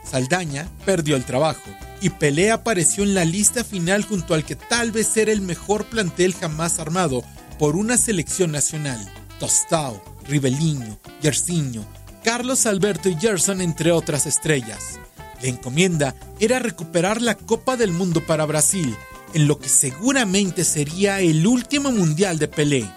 Saldaña 0.03 0.69
perdió 0.85 1.15
el 1.15 1.25
trabajo 1.25 1.69
y 1.99 2.09
Pelé 2.09 2.51
apareció 2.51 3.03
en 3.03 3.13
la 3.13 3.25
lista 3.25 3.63
final 3.63 4.03
junto 4.03 4.33
al 4.33 4.45
que 4.45 4.55
tal 4.55 4.91
vez 4.91 5.17
era 5.17 5.31
el 5.31 5.41
mejor 5.41 5.85
plantel 5.85 6.33
jamás 6.33 6.79
armado 6.79 7.23
por 7.59 7.75
una 7.75 7.97
selección 7.97 8.51
nacional. 8.51 8.99
Tostao, 9.39 10.02
Ribeliño, 10.28 10.97
Yersinho, 11.21 11.86
Carlos 12.23 12.65
Alberto 12.65 13.10
y 13.10 13.15
Gerson 13.15 13.62
entre 13.62 13.91
otras 13.91 14.26
estrellas. 14.26 15.00
La 15.41 15.50
encomienda 15.50 16.15
era 16.39 16.60
recuperar 16.60 17.21
la 17.21 17.36
Copa 17.36 17.78
del 17.78 17.91
Mundo 17.91 18.26
para 18.26 18.45
Brasil, 18.45 18.95
en 19.34 19.47
lo 19.47 19.60
que 19.60 19.69
seguramente 19.69 20.63
sería 20.63 21.19
el 21.19 21.45
último 21.45 21.91
mundial 21.91 22.39
de 22.39 22.47
Pelé. 22.47 22.89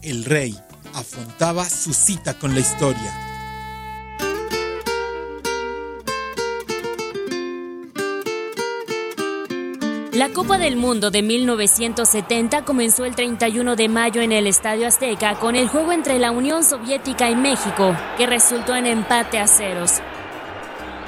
El 0.00 0.24
rey 0.24 0.58
afrontaba 0.94 1.68
su 1.68 1.92
cita 1.92 2.38
con 2.38 2.54
la 2.54 2.60
historia. 2.60 3.31
La 10.12 10.28
Copa 10.28 10.58
del 10.58 10.76
Mundo 10.76 11.10
de 11.10 11.22
1970 11.22 12.66
comenzó 12.66 13.06
el 13.06 13.14
31 13.14 13.76
de 13.76 13.88
mayo 13.88 14.20
en 14.20 14.30
el 14.30 14.46
Estadio 14.46 14.86
Azteca 14.86 15.36
con 15.36 15.56
el 15.56 15.68
juego 15.68 15.90
entre 15.90 16.18
la 16.18 16.32
Unión 16.32 16.64
Soviética 16.64 17.30
y 17.30 17.34
México, 17.34 17.96
que 18.18 18.26
resultó 18.26 18.76
en 18.76 18.84
empate 18.84 19.38
a 19.38 19.46
ceros. 19.46 20.02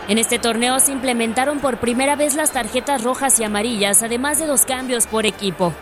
En 0.09 0.17
este 0.17 0.39
torneo 0.39 0.81
se 0.81 0.93
implementaron 0.93 1.61
por 1.61 1.81
primera 1.81 2.17
vez 2.17 2.35
las 2.35 2.53
tarjetas 2.53 3.05
rojas 3.05 3.39
y 3.39 3.45
amarillas, 3.45 4.03
además 4.03 4.39
de 4.39 4.47
dos 4.47 4.65
cambios 4.65 5.07
por 5.07 5.27
equipo. 5.27 5.75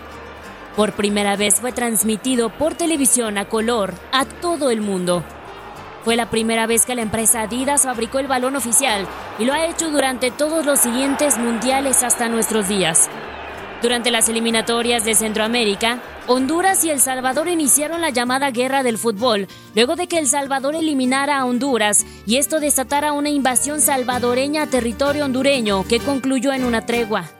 Por 0.74 0.90
primera 0.92 1.36
vez 1.36 1.60
fue 1.60 1.70
transmitido 1.70 2.50
por 2.50 2.74
televisión 2.74 3.38
a 3.38 3.44
color 3.44 3.94
a 4.10 4.24
todo 4.24 4.68
el 4.68 4.80
mundo. 4.80 5.22
Fue 6.04 6.16
la 6.16 6.30
primera 6.30 6.66
vez 6.66 6.84
que 6.84 6.96
la 6.96 7.02
empresa 7.02 7.42
Adidas 7.42 7.82
fabricó 7.82 8.18
el 8.18 8.26
balón 8.26 8.56
oficial 8.56 9.06
y 9.38 9.44
lo 9.44 9.52
ha 9.52 9.66
hecho 9.66 9.90
durante 9.90 10.30
todos 10.32 10.66
los 10.66 10.80
siguientes 10.80 11.38
mundiales 11.38 12.02
hasta 12.02 12.28
nuestros 12.28 12.68
días. 12.68 13.08
Durante 13.82 14.10
las 14.10 14.28
eliminatorias 14.28 15.04
de 15.04 15.14
Centroamérica, 15.14 16.00
Honduras 16.26 16.84
y 16.84 16.90
El 16.90 17.00
Salvador 17.00 17.48
iniciaron 17.48 18.00
la 18.00 18.10
llamada 18.10 18.50
guerra 18.50 18.82
del 18.82 18.98
fútbol, 18.98 19.48
luego 19.74 19.96
de 19.96 20.06
que 20.06 20.18
El 20.18 20.28
Salvador 20.28 20.74
eliminara 20.74 21.38
a 21.38 21.44
Honduras 21.44 22.04
y 22.26 22.36
esto 22.36 22.60
desatara 22.60 23.12
una 23.12 23.30
invasión 23.30 23.80
salvadoreña 23.80 24.62
a 24.62 24.66
territorio 24.68 25.24
hondureño 25.24 25.84
que 25.88 25.98
concluyó 25.98 26.52
en 26.52 26.64
una 26.64 26.86
tregua. 26.86 27.30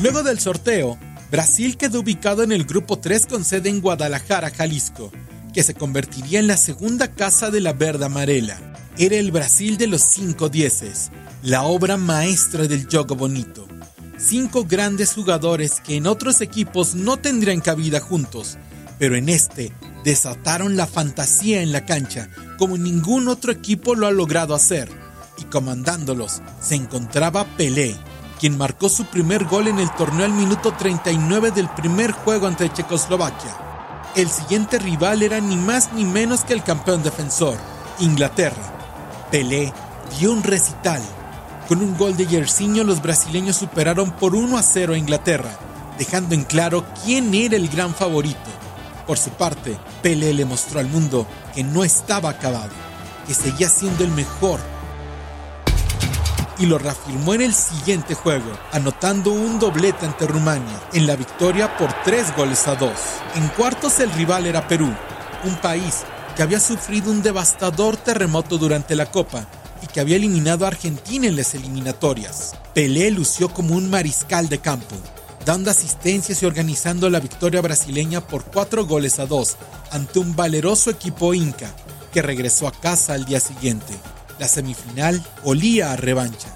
Luego 0.00 0.22
del 0.22 0.40
sorteo, 0.40 0.98
Brasil 1.30 1.76
quedó 1.76 2.00
ubicado 2.00 2.42
en 2.42 2.50
el 2.50 2.64
grupo 2.64 2.98
3 2.98 3.26
con 3.26 3.44
sede 3.44 3.68
en 3.68 3.80
Guadalajara, 3.80 4.50
Jalisco, 4.50 5.12
que 5.52 5.62
se 5.62 5.74
convertiría 5.74 6.40
en 6.40 6.48
la 6.48 6.56
segunda 6.56 7.08
casa 7.14 7.50
de 7.50 7.60
la 7.60 7.72
verde 7.72 8.06
amarela. 8.06 8.58
Era 8.98 9.16
el 9.16 9.30
Brasil 9.30 9.76
de 9.76 9.86
los 9.86 10.02
cinco 10.02 10.48
dieces, 10.48 11.10
la 11.42 11.62
obra 11.62 11.96
maestra 11.96 12.66
del 12.66 12.86
juego 12.86 13.14
bonito. 13.14 13.68
Cinco 14.18 14.64
grandes 14.64 15.14
jugadores 15.14 15.80
que 15.80 15.96
en 15.96 16.08
otros 16.08 16.40
equipos 16.40 16.96
no 16.96 17.16
tendrían 17.16 17.60
cabida 17.60 18.00
juntos, 18.00 18.58
pero 18.98 19.14
en 19.14 19.28
este 19.28 19.72
desataron 20.04 20.76
la 20.76 20.88
fantasía 20.88 21.62
en 21.62 21.70
la 21.70 21.86
cancha 21.86 22.28
como 22.58 22.76
ningún 22.76 23.28
otro 23.28 23.52
equipo 23.52 23.94
lo 23.94 24.08
ha 24.08 24.10
logrado 24.10 24.54
hacer. 24.54 24.88
Y 25.38 25.44
comandándolos 25.44 26.42
se 26.60 26.74
encontraba 26.74 27.44
Pelé, 27.56 27.96
quien 28.40 28.56
marcó 28.56 28.88
su 28.88 29.04
primer 29.04 29.44
gol 29.44 29.68
en 29.68 29.78
el 29.78 29.90
torneo 29.90 30.24
al 30.24 30.32
minuto 30.32 30.72
39 30.72 31.50
del 31.50 31.68
primer 31.68 32.12
juego 32.12 32.46
ante 32.46 32.72
Checoslovaquia. 32.72 33.54
El 34.16 34.30
siguiente 34.30 34.78
rival 34.78 35.22
era 35.22 35.40
ni 35.40 35.56
más 35.56 35.92
ni 35.92 36.06
menos 36.06 36.44
que 36.44 36.54
el 36.54 36.62
campeón 36.62 37.02
defensor, 37.02 37.58
Inglaterra. 37.98 38.62
Pelé 39.30 39.74
dio 40.18 40.32
un 40.32 40.42
recital. 40.42 41.02
Con 41.68 41.82
un 41.82 41.96
gol 41.98 42.16
de 42.16 42.26
Yersinho 42.26 42.82
los 42.82 43.02
brasileños 43.02 43.56
superaron 43.56 44.10
por 44.10 44.34
1 44.34 44.56
a 44.56 44.62
0 44.62 44.94
a 44.94 44.98
Inglaterra, 44.98 45.50
dejando 45.98 46.34
en 46.34 46.44
claro 46.44 46.86
quién 47.04 47.34
era 47.34 47.56
el 47.56 47.68
gran 47.68 47.94
favorito. 47.94 48.38
Por 49.06 49.18
su 49.18 49.30
parte, 49.30 49.76
Pelé 50.02 50.32
le 50.32 50.46
mostró 50.46 50.80
al 50.80 50.88
mundo 50.88 51.26
que 51.54 51.62
no 51.62 51.84
estaba 51.84 52.30
acabado, 52.30 52.72
que 53.26 53.34
seguía 53.34 53.68
siendo 53.68 54.02
el 54.02 54.10
mejor. 54.12 54.60
Y 56.60 56.66
lo 56.66 56.78
reafirmó 56.78 57.34
en 57.34 57.40
el 57.40 57.54
siguiente 57.54 58.14
juego, 58.14 58.52
anotando 58.70 59.32
un 59.32 59.58
doblete 59.58 60.06
ante 60.06 60.26
Rumania, 60.26 60.80
en 60.92 61.06
la 61.06 61.16
victoria 61.16 61.76
por 61.76 61.90
tres 62.04 62.36
goles 62.36 62.68
a 62.68 62.76
dos. 62.76 62.92
En 63.34 63.48
cuartos 63.48 63.98
el 63.98 64.12
rival 64.12 64.46
era 64.46 64.68
Perú, 64.68 64.94
un 65.44 65.56
país 65.56 66.02
que 66.36 66.42
había 66.42 66.60
sufrido 66.60 67.10
un 67.10 67.22
devastador 67.22 67.96
terremoto 67.96 68.58
durante 68.58 68.94
la 68.94 69.10
Copa 69.10 69.46
y 69.82 69.86
que 69.86 70.00
había 70.00 70.16
eliminado 70.16 70.64
a 70.66 70.68
Argentina 70.68 71.26
en 71.26 71.36
las 71.36 71.54
eliminatorias. 71.54 72.52
Pelé 72.74 73.10
lució 73.10 73.48
como 73.48 73.74
un 73.74 73.88
mariscal 73.88 74.48
de 74.48 74.58
campo, 74.58 74.96
dando 75.46 75.70
asistencias 75.70 76.42
y 76.42 76.46
organizando 76.46 77.08
la 77.08 77.20
victoria 77.20 77.62
brasileña 77.62 78.20
por 78.20 78.44
cuatro 78.44 78.86
goles 78.86 79.18
a 79.18 79.26
dos 79.26 79.56
ante 79.90 80.18
un 80.18 80.36
valeroso 80.36 80.90
equipo 80.90 81.32
inca 81.32 81.74
que 82.12 82.22
regresó 82.22 82.68
a 82.68 82.72
casa 82.72 83.14
al 83.14 83.24
día 83.24 83.40
siguiente. 83.40 83.94
La 84.40 84.48
semifinal 84.48 85.22
olía 85.44 85.92
a 85.92 85.96
revancha. 85.96 86.48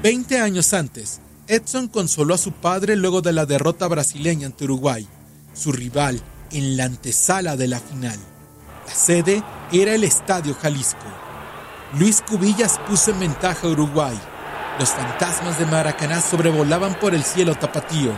Veinte 0.00 0.38
años 0.38 0.72
antes, 0.74 1.20
Edson 1.48 1.88
consoló 1.88 2.34
a 2.34 2.38
su 2.38 2.52
padre 2.52 2.94
luego 2.94 3.20
de 3.20 3.32
la 3.32 3.46
derrota 3.46 3.88
brasileña 3.88 4.46
ante 4.46 4.62
Uruguay, 4.62 5.08
su 5.54 5.72
rival 5.72 6.22
en 6.52 6.76
la 6.76 6.84
antesala 6.84 7.56
de 7.56 7.66
la 7.66 7.80
final. 7.80 8.16
La 8.86 8.94
sede 8.94 9.42
era 9.72 9.92
el 9.92 10.04
Estadio 10.04 10.54
Jalisco. 10.54 11.06
Luis 11.98 12.22
Cubillas 12.22 12.78
puso 12.86 13.10
en 13.10 13.18
ventaja 13.18 13.66
a 13.66 13.70
Uruguay. 13.70 14.16
Los 14.78 14.90
fantasmas 14.90 15.58
de 15.58 15.66
Maracaná 15.66 16.20
sobrevolaban 16.20 16.94
por 17.00 17.12
el 17.12 17.24
cielo 17.24 17.56
tapatío, 17.56 18.12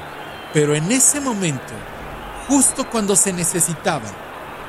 pero 0.53 0.75
en 0.75 0.93
ese 0.93 1.19
momento, 1.19 1.73
justo 2.47 2.91
cuando 2.91 3.17
se 3.17 3.33
necesitaba, 3.33 4.11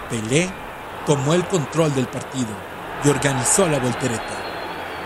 Pelé 0.09 0.62
tomó 1.05 1.33
el 1.33 1.45
control 1.47 1.93
del 1.95 2.07
partido 2.07 2.49
y 3.03 3.09
organizó 3.09 3.67
la 3.67 3.79
voltereta. 3.79 4.43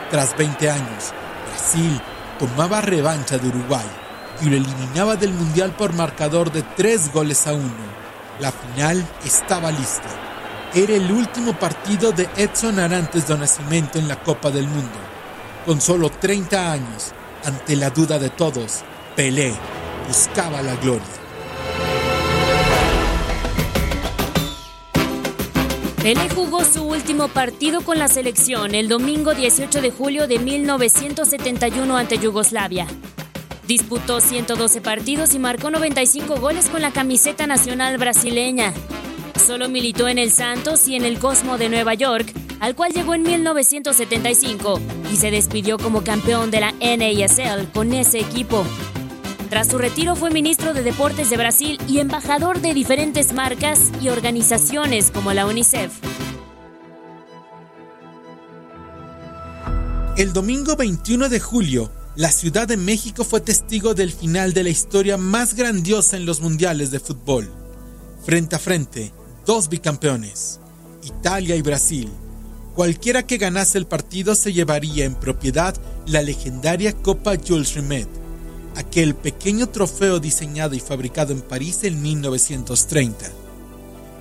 Tras 0.10 0.38
20 0.38 0.69
años, 0.69 1.13
Brasil 1.49 2.01
tomaba 2.39 2.81
revancha 2.81 3.38
de 3.38 3.47
Uruguay 3.47 3.86
y 4.41 4.49
lo 4.49 4.57
eliminaba 4.57 5.15
del 5.15 5.33
Mundial 5.33 5.71
por 5.71 5.93
marcador 5.93 6.51
de 6.51 6.62
3 6.62 7.12
goles 7.12 7.47
a 7.47 7.53
1. 7.53 7.63
La 8.39 8.51
final 8.51 9.05
estaba 9.25 9.71
lista. 9.71 10.10
Era 10.73 10.93
el 10.93 11.12
último 11.12 11.53
partido 11.53 12.12
de 12.12 12.29
Edson 12.38 12.77
Arantes 12.79 13.27
do 13.27 13.38
Nascimento 13.38 13.97
en 13.97 14.07
la 14.07 14.17
Copa 14.17 14.51
del 14.51 14.67
Mundo. 14.67 14.99
Con 15.65 15.81
solo 15.81 16.10
30 16.10 16.71
años, 16.71 17.13
ante 17.43 17.75
la 17.75 17.89
duda 17.89 18.19
de 18.19 18.29
todos, 18.29 18.83
Pelé 19.15 19.53
buscaba 20.07 20.62
la 20.62 20.75
gloria. 20.75 21.16
Pelé 26.01 26.29
jugó 26.29 26.63
su 26.63 26.83
último 26.83 27.27
partido 27.27 27.81
con 27.81 27.97
la 27.97 28.07
selección 28.07 28.75
el 28.75 28.88
domingo 28.88 29.33
18 29.33 29.81
de 29.81 29.91
julio 29.91 30.27
de 30.27 30.39
1971 30.39 31.97
ante 31.97 32.17
Yugoslavia. 32.19 32.88
Disputó 33.67 34.21
112 34.21 34.79
partidos 34.79 35.33
y 35.33 35.39
marcó 35.39 35.69
95 35.71 36.38
goles 36.39 36.69
con 36.69 36.81
la 36.81 36.91
camiseta 36.91 37.47
nacional 37.47 37.97
brasileña. 37.97 38.73
Solo 39.45 39.67
militó 39.69 40.07
en 40.07 40.19
el 40.19 40.31
Santos 40.31 40.88
y 40.88 40.95
en 40.95 41.03
el 41.03 41.19
Cosmo 41.19 41.57
de 41.57 41.67
Nueva 41.67 41.93
York, 41.95 42.31
al 42.60 42.75
cual 42.75 42.93
llegó 42.93 43.13
en 43.13 43.23
1975 43.23 44.79
y 45.12 45.17
se 45.17 45.31
despidió 45.31 45.77
como 45.77 46.03
campeón 46.03 46.51
de 46.51 46.62
la 46.62 46.71
NASL 46.73 47.71
con 47.73 47.91
ese 47.91 48.19
equipo. 48.19 48.65
Tras 49.49 49.67
su 49.67 49.77
retiro 49.77 50.15
fue 50.17 50.29
ministro 50.29 50.73
de 50.73 50.83
Deportes 50.83 51.29
de 51.29 51.38
Brasil 51.38 51.79
y 51.88 51.99
embajador 51.99 52.60
de 52.60 52.73
diferentes 52.73 53.33
marcas 53.33 53.91
y 54.01 54.10
organizaciones 54.10 55.10
como 55.10 55.31
la 55.31 55.45
UNICEF. 55.45 55.93
El 60.17 60.33
domingo 60.33 60.75
21 60.75 61.29
de 61.29 61.39
julio, 61.39 61.89
la 62.15 62.29
Ciudad 62.29 62.67
de 62.67 62.75
México 62.75 63.23
fue 63.23 63.39
testigo 63.39 63.93
del 63.93 64.12
final 64.12 64.51
de 64.51 64.63
la 64.63 64.69
historia 64.69 65.15
más 65.15 65.53
grandiosa 65.53 66.17
en 66.17 66.25
los 66.25 66.41
mundiales 66.41 66.91
de 66.91 66.99
fútbol. 66.99 67.49
Frente 68.25 68.57
a 68.57 68.60
frente, 68.60 69.13
dos 69.45 69.69
bicampeones, 69.69 70.60
Italia 71.03 71.55
y 71.55 71.62
Brasil. 71.62 72.10
Cualquiera 72.75 73.25
que 73.25 73.38
ganase 73.38 73.77
el 73.77 73.88
partido 73.88 74.36
se 74.36 74.51
llevaría 74.51 75.05
en 75.05 75.15
propiedad 75.15 75.73
la 76.05 76.21
legendaria 76.21 76.91
Copa 76.91 77.36
Jules 77.38 77.75
Rimet, 77.75 78.10
aquel 78.78 79.16
pequeño 79.16 79.70
trofeo 79.70 80.20
diseñado 80.20 80.76
y 80.76 80.80
fabricado 80.80 81.34
en 81.34 81.42
París 81.42 81.84
en 81.84 82.00
1930. 82.00 83.26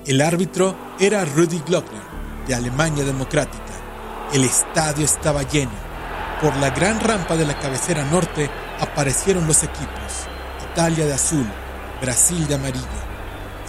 El 0.07 0.23
árbitro 0.23 0.75
era 0.99 1.25
Rudi 1.27 1.61
Glockner, 1.67 2.01
de 2.49 2.55
Alemania 2.55 3.05
Democrática. 3.05 3.63
El 4.33 4.45
estadio 4.45 5.05
estaba 5.05 5.43
lleno. 5.43 5.73
Por 6.41 6.57
la 6.57 6.71
gran 6.71 7.01
rampa 7.01 7.37
de 7.37 7.45
la 7.45 7.59
cabecera 7.59 8.05
norte 8.11 8.49
aparecieron 8.81 9.47
los 9.47 9.63
equipos. 9.63 10.27
Italia 10.73 11.05
de 11.05 11.13
azul, 11.13 11.47
Brasil 12.01 12.47
de 12.47 12.55
amarillo. 12.55 12.87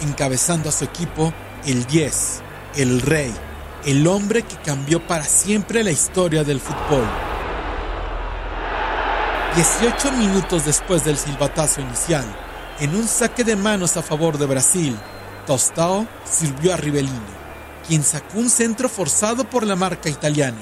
Encabezando 0.00 0.70
a 0.70 0.72
su 0.72 0.84
equipo, 0.84 1.34
el 1.66 1.84
10, 1.86 2.40
el 2.76 3.02
rey, 3.02 3.34
el 3.84 4.06
hombre 4.06 4.42
que 4.42 4.56
cambió 4.56 5.06
para 5.06 5.24
siempre 5.24 5.84
la 5.84 5.90
historia 5.90 6.44
del 6.44 6.60
fútbol. 6.60 7.27
18 9.54 10.12
minutos 10.12 10.66
después 10.66 11.04
del 11.04 11.16
silbatazo 11.16 11.80
inicial, 11.80 12.24
en 12.80 12.94
un 12.94 13.08
saque 13.08 13.42
de 13.44 13.56
manos 13.56 13.96
a 13.96 14.02
favor 14.02 14.38
de 14.38 14.46
Brasil, 14.46 14.96
Tostao 15.46 16.06
sirvió 16.24 16.74
a 16.74 16.76
Rivellini, 16.76 17.18
quien 17.86 18.04
sacó 18.04 18.38
un 18.38 18.50
centro 18.50 18.88
forzado 18.88 19.44
por 19.44 19.66
la 19.66 19.74
marca 19.74 20.08
italiana. 20.08 20.58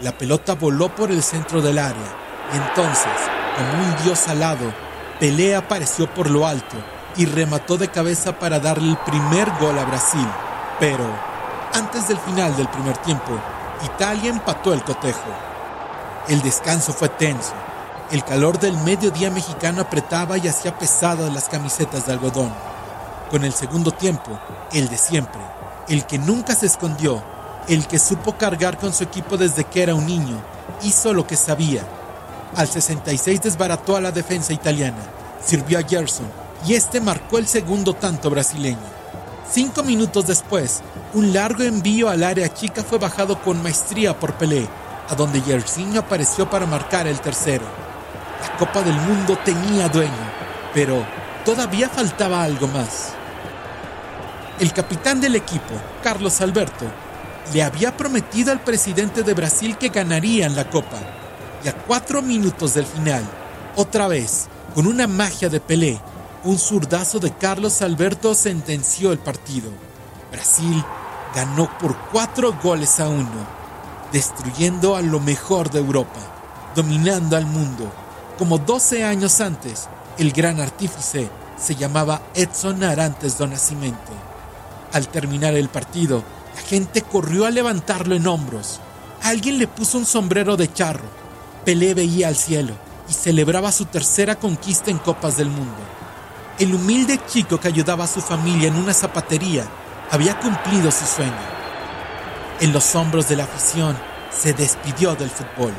La 0.00 0.16
pelota 0.16 0.54
voló 0.54 0.94
por 0.94 1.10
el 1.10 1.22
centro 1.22 1.60
del 1.60 1.78
área 1.78 2.16
y 2.54 2.56
entonces, 2.56 3.12
como 3.56 3.84
un 3.84 4.04
dios 4.04 4.26
alado, 4.28 4.72
Pelé 5.18 5.54
apareció 5.54 6.08
por 6.14 6.30
lo 6.30 6.46
alto 6.46 6.76
y 7.16 7.26
remató 7.26 7.76
de 7.76 7.88
cabeza 7.88 8.38
para 8.38 8.58
darle 8.60 8.90
el 8.90 8.96
primer 8.98 9.50
gol 9.60 9.78
a 9.78 9.84
Brasil. 9.84 10.26
Pero, 10.78 11.04
antes 11.74 12.08
del 12.08 12.18
final 12.18 12.56
del 12.56 12.68
primer 12.68 12.96
tiempo, 12.98 13.38
Italia 13.84 14.30
empató 14.30 14.72
el 14.72 14.82
cotejo. 14.82 15.28
El 16.28 16.40
descanso 16.40 16.92
fue 16.92 17.08
tenso. 17.10 17.54
El 18.10 18.24
calor 18.24 18.58
del 18.58 18.76
mediodía 18.78 19.30
mexicano 19.30 19.82
apretaba 19.82 20.36
y 20.36 20.48
hacía 20.48 20.76
pesadas 20.76 21.32
las 21.32 21.48
camisetas 21.48 22.06
de 22.06 22.12
algodón. 22.12 22.52
Con 23.30 23.44
el 23.44 23.52
segundo 23.52 23.92
tiempo, 23.92 24.36
el 24.72 24.88
de 24.88 24.98
siempre, 24.98 25.40
el 25.86 26.04
que 26.04 26.18
nunca 26.18 26.56
se 26.56 26.66
escondió, 26.66 27.22
el 27.68 27.86
que 27.86 28.00
supo 28.00 28.36
cargar 28.36 28.78
con 28.78 28.92
su 28.92 29.04
equipo 29.04 29.36
desde 29.36 29.62
que 29.62 29.84
era 29.84 29.94
un 29.94 30.06
niño, 30.06 30.42
hizo 30.82 31.14
lo 31.14 31.24
que 31.24 31.36
sabía. 31.36 31.84
Al 32.56 32.66
66 32.66 33.42
desbarató 33.42 33.94
a 33.94 34.00
la 34.00 34.10
defensa 34.10 34.52
italiana, 34.52 35.04
sirvió 35.40 35.78
a 35.78 35.82
Gerson 35.82 36.26
y 36.66 36.74
este 36.74 37.00
marcó 37.00 37.38
el 37.38 37.46
segundo 37.46 37.94
tanto 37.94 38.28
brasileño. 38.28 39.00
Cinco 39.48 39.84
minutos 39.84 40.26
después, 40.26 40.82
un 41.14 41.32
largo 41.32 41.62
envío 41.62 42.08
al 42.08 42.24
área 42.24 42.52
chica 42.52 42.82
fue 42.82 42.98
bajado 42.98 43.40
con 43.40 43.62
maestría 43.62 44.18
por 44.18 44.34
Pelé, 44.34 44.66
a 45.08 45.14
donde 45.14 45.40
Yersinho 45.42 46.00
apareció 46.00 46.50
para 46.50 46.66
marcar 46.66 47.06
el 47.06 47.20
tercero. 47.20 47.89
La 48.40 48.56
Copa 48.56 48.82
del 48.82 48.94
Mundo 48.94 49.38
tenía 49.44 49.88
dueño, 49.88 50.10
pero 50.72 51.04
todavía 51.44 51.88
faltaba 51.88 52.42
algo 52.42 52.66
más. 52.68 53.12
El 54.58 54.72
capitán 54.72 55.20
del 55.20 55.36
equipo, 55.36 55.74
Carlos 56.02 56.40
Alberto, 56.40 56.86
le 57.52 57.62
había 57.62 57.96
prometido 57.96 58.52
al 58.52 58.60
presidente 58.60 59.22
de 59.22 59.34
Brasil 59.34 59.76
que 59.76 59.88
ganarían 59.88 60.54
la 60.54 60.68
Copa. 60.68 60.98
Y 61.64 61.68
a 61.68 61.74
cuatro 61.74 62.22
minutos 62.22 62.74
del 62.74 62.86
final, 62.86 63.22
otra 63.76 64.08
vez, 64.08 64.48
con 64.74 64.86
una 64.86 65.06
magia 65.06 65.48
de 65.48 65.60
Pelé, 65.60 66.00
un 66.44 66.58
zurdazo 66.58 67.18
de 67.18 67.32
Carlos 67.32 67.82
Alberto 67.82 68.34
sentenció 68.34 69.12
el 69.12 69.18
partido. 69.18 69.70
Brasil 70.30 70.84
ganó 71.34 71.70
por 71.78 71.96
cuatro 72.12 72.56
goles 72.62 73.00
a 73.00 73.08
uno, 73.08 73.46
destruyendo 74.12 74.96
a 74.96 75.02
lo 75.02 75.20
mejor 75.20 75.70
de 75.70 75.80
Europa, 75.80 76.20
dominando 76.74 77.36
al 77.36 77.46
mundo. 77.46 77.92
Como 78.40 78.56
12 78.56 79.04
años 79.04 79.42
antes, 79.42 79.86
el 80.16 80.32
gran 80.32 80.60
artífice 80.60 81.28
se 81.58 81.74
llamaba 81.74 82.22
Edson 82.34 82.82
Arantes 82.82 83.36
do 83.36 83.46
Nascimento. 83.46 84.12
Al 84.94 85.08
terminar 85.08 85.52
el 85.56 85.68
partido, 85.68 86.24
la 86.54 86.62
gente 86.62 87.02
corrió 87.02 87.44
a 87.44 87.50
levantarlo 87.50 88.14
en 88.14 88.26
hombros. 88.26 88.80
Alguien 89.22 89.58
le 89.58 89.68
puso 89.68 89.98
un 89.98 90.06
sombrero 90.06 90.56
de 90.56 90.72
charro. 90.72 91.04
Pelé 91.66 91.92
veía 91.92 92.28
al 92.28 92.36
cielo 92.36 92.72
y 93.10 93.12
celebraba 93.12 93.70
su 93.72 93.84
tercera 93.84 94.36
conquista 94.36 94.90
en 94.90 94.96
Copas 94.96 95.36
del 95.36 95.50
Mundo. 95.50 95.82
El 96.58 96.74
humilde 96.74 97.20
chico 97.26 97.60
que 97.60 97.68
ayudaba 97.68 98.04
a 98.04 98.08
su 98.08 98.22
familia 98.22 98.68
en 98.68 98.76
una 98.76 98.94
zapatería 98.94 99.66
había 100.10 100.40
cumplido 100.40 100.90
su 100.90 101.04
sueño. 101.04 101.44
En 102.60 102.72
los 102.72 102.94
hombros 102.94 103.28
de 103.28 103.36
la 103.36 103.44
afición 103.44 103.98
se 104.32 104.54
despidió 104.54 105.14
del 105.14 105.28
fútbol 105.28 105.74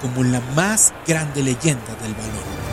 como 0.00 0.22
la 0.24 0.40
más 0.54 0.92
grande 1.06 1.42
leyenda 1.42 1.94
del 2.02 2.14
balón. 2.14 2.68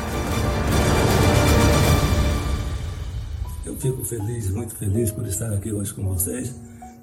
Eu 3.65 3.75
fico 3.77 4.03
feliz, 4.03 4.51
muito 4.51 4.75
feliz 4.75 5.11
por 5.11 5.27
estar 5.27 5.51
aqui 5.51 5.71
hoje 5.71 5.93
com 5.93 6.03
vocês 6.03 6.53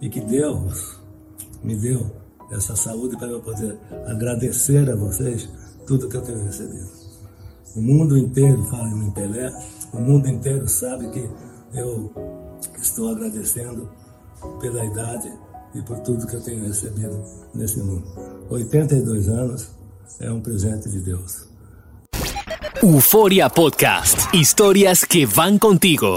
e 0.01 0.09
que 0.09 0.21
Deus 0.21 0.99
me 1.63 1.77
deu 1.77 2.11
essa 2.51 2.77
saúde 2.77 3.17
para 3.17 3.29
eu 3.29 3.41
poder 3.41 3.79
agradecer 4.07 4.89
a 4.91 4.97
vocês 4.97 5.49
tudo 5.87 6.09
que 6.09 6.17
eu 6.17 6.23
tenho 6.23 6.45
recebido. 6.45 6.89
O 7.75 7.81
mundo 7.81 8.17
inteiro 8.17 8.63
fala 8.65 8.89
em 8.89 9.11
Pelé, 9.11 9.51
o 9.93 9.99
mundo 9.99 10.29
inteiro 10.29 10.69
sabe 10.69 11.09
que 11.11 11.29
eu 11.75 12.13
estou 12.81 13.11
agradecendo 13.11 13.89
pela 14.61 14.85
idade 14.85 15.33
e 15.75 15.83
por 15.83 15.99
tudo 16.01 16.27
que 16.27 16.37
eu 16.37 16.43
tenho 16.43 16.65
recebido 16.67 17.23
nesse 17.55 17.79
mundo. 17.79 18.05
82 18.51 19.29
anos 19.29 19.82
é 20.21 20.31
um 20.31 20.41
presente 20.41 20.89
de 20.89 21.01
Deus. 21.01 21.49
Euforia 22.83 23.49
Podcast. 23.49 24.35
Historias 24.35 25.05
que 25.05 25.27
van 25.27 25.59
contigo. 25.59 26.17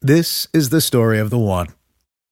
This 0.00 0.48
is 0.52 0.68
the 0.70 0.80
story 0.80 1.18
of 1.18 1.30
the 1.30 1.38
one. 1.38 1.68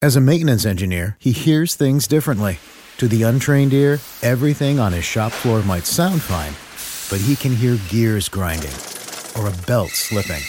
As 0.03 0.17
a 0.17 0.21
maintenance 0.21 0.67
engineer, 0.67 1.17
he 1.19 1.33
hears 1.33 1.75
things 1.75 2.07
differently. 2.07 2.59
To 2.99 3.09
the 3.09 3.23
untrained 3.23 3.73
ear, 3.73 3.99
everything 4.23 4.79
on 4.79 4.93
his 4.93 5.05
shop 5.05 5.33
floor 5.33 5.63
might 5.63 5.87
sound 5.87 6.23
fine, 6.23 6.55
but 7.11 7.25
he 7.27 7.35
can 7.35 7.57
hear 7.57 7.79
gears 7.89 8.29
grinding 8.29 8.75
or 9.37 9.49
a 9.49 9.67
belt 9.67 9.91
slipping. 9.91 10.43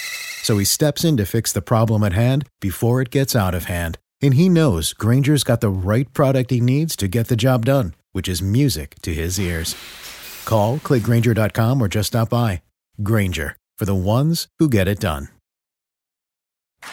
So 0.43 0.57
he 0.57 0.65
steps 0.65 1.03
in 1.03 1.17
to 1.17 1.25
fix 1.25 1.51
the 1.51 1.61
problem 1.61 2.03
at 2.03 2.13
hand 2.13 2.47
before 2.61 3.01
it 3.01 3.09
gets 3.09 3.35
out 3.35 3.55
of 3.55 3.65
hand. 3.65 3.97
And 4.21 4.35
he 4.35 4.47
knows 4.47 4.93
Granger's 4.93 5.43
got 5.43 5.61
the 5.61 5.69
right 5.69 6.11
product 6.13 6.51
he 6.51 6.61
needs 6.61 6.95
to 6.97 7.07
get 7.07 7.27
the 7.27 7.35
job 7.35 7.65
done, 7.65 7.95
which 8.15 8.29
is 8.29 8.41
music 8.41 8.95
to 9.01 9.13
his 9.13 9.37
ears. 9.37 9.75
Call, 10.45 10.77
clickgranger.com, 10.79 11.81
or 11.81 11.89
just 11.89 12.07
stop 12.07 12.29
by. 12.29 12.61
Granger, 13.03 13.57
for 13.77 13.85
the 13.85 13.93
ones 13.93 14.47
who 14.57 14.69
get 14.69 14.87
it 14.87 14.99
done. 14.99 15.27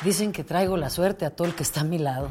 Dicen 0.02 0.32
que 0.32 0.42
traigo 0.42 0.76
la 0.76 0.88
suerte 0.88 1.24
a 1.24 1.30
todo 1.30 1.46
el 1.46 1.54
que 1.54 1.62
está 1.62 1.82
a 1.82 1.84
mi 1.84 1.98
lado. 1.98 2.30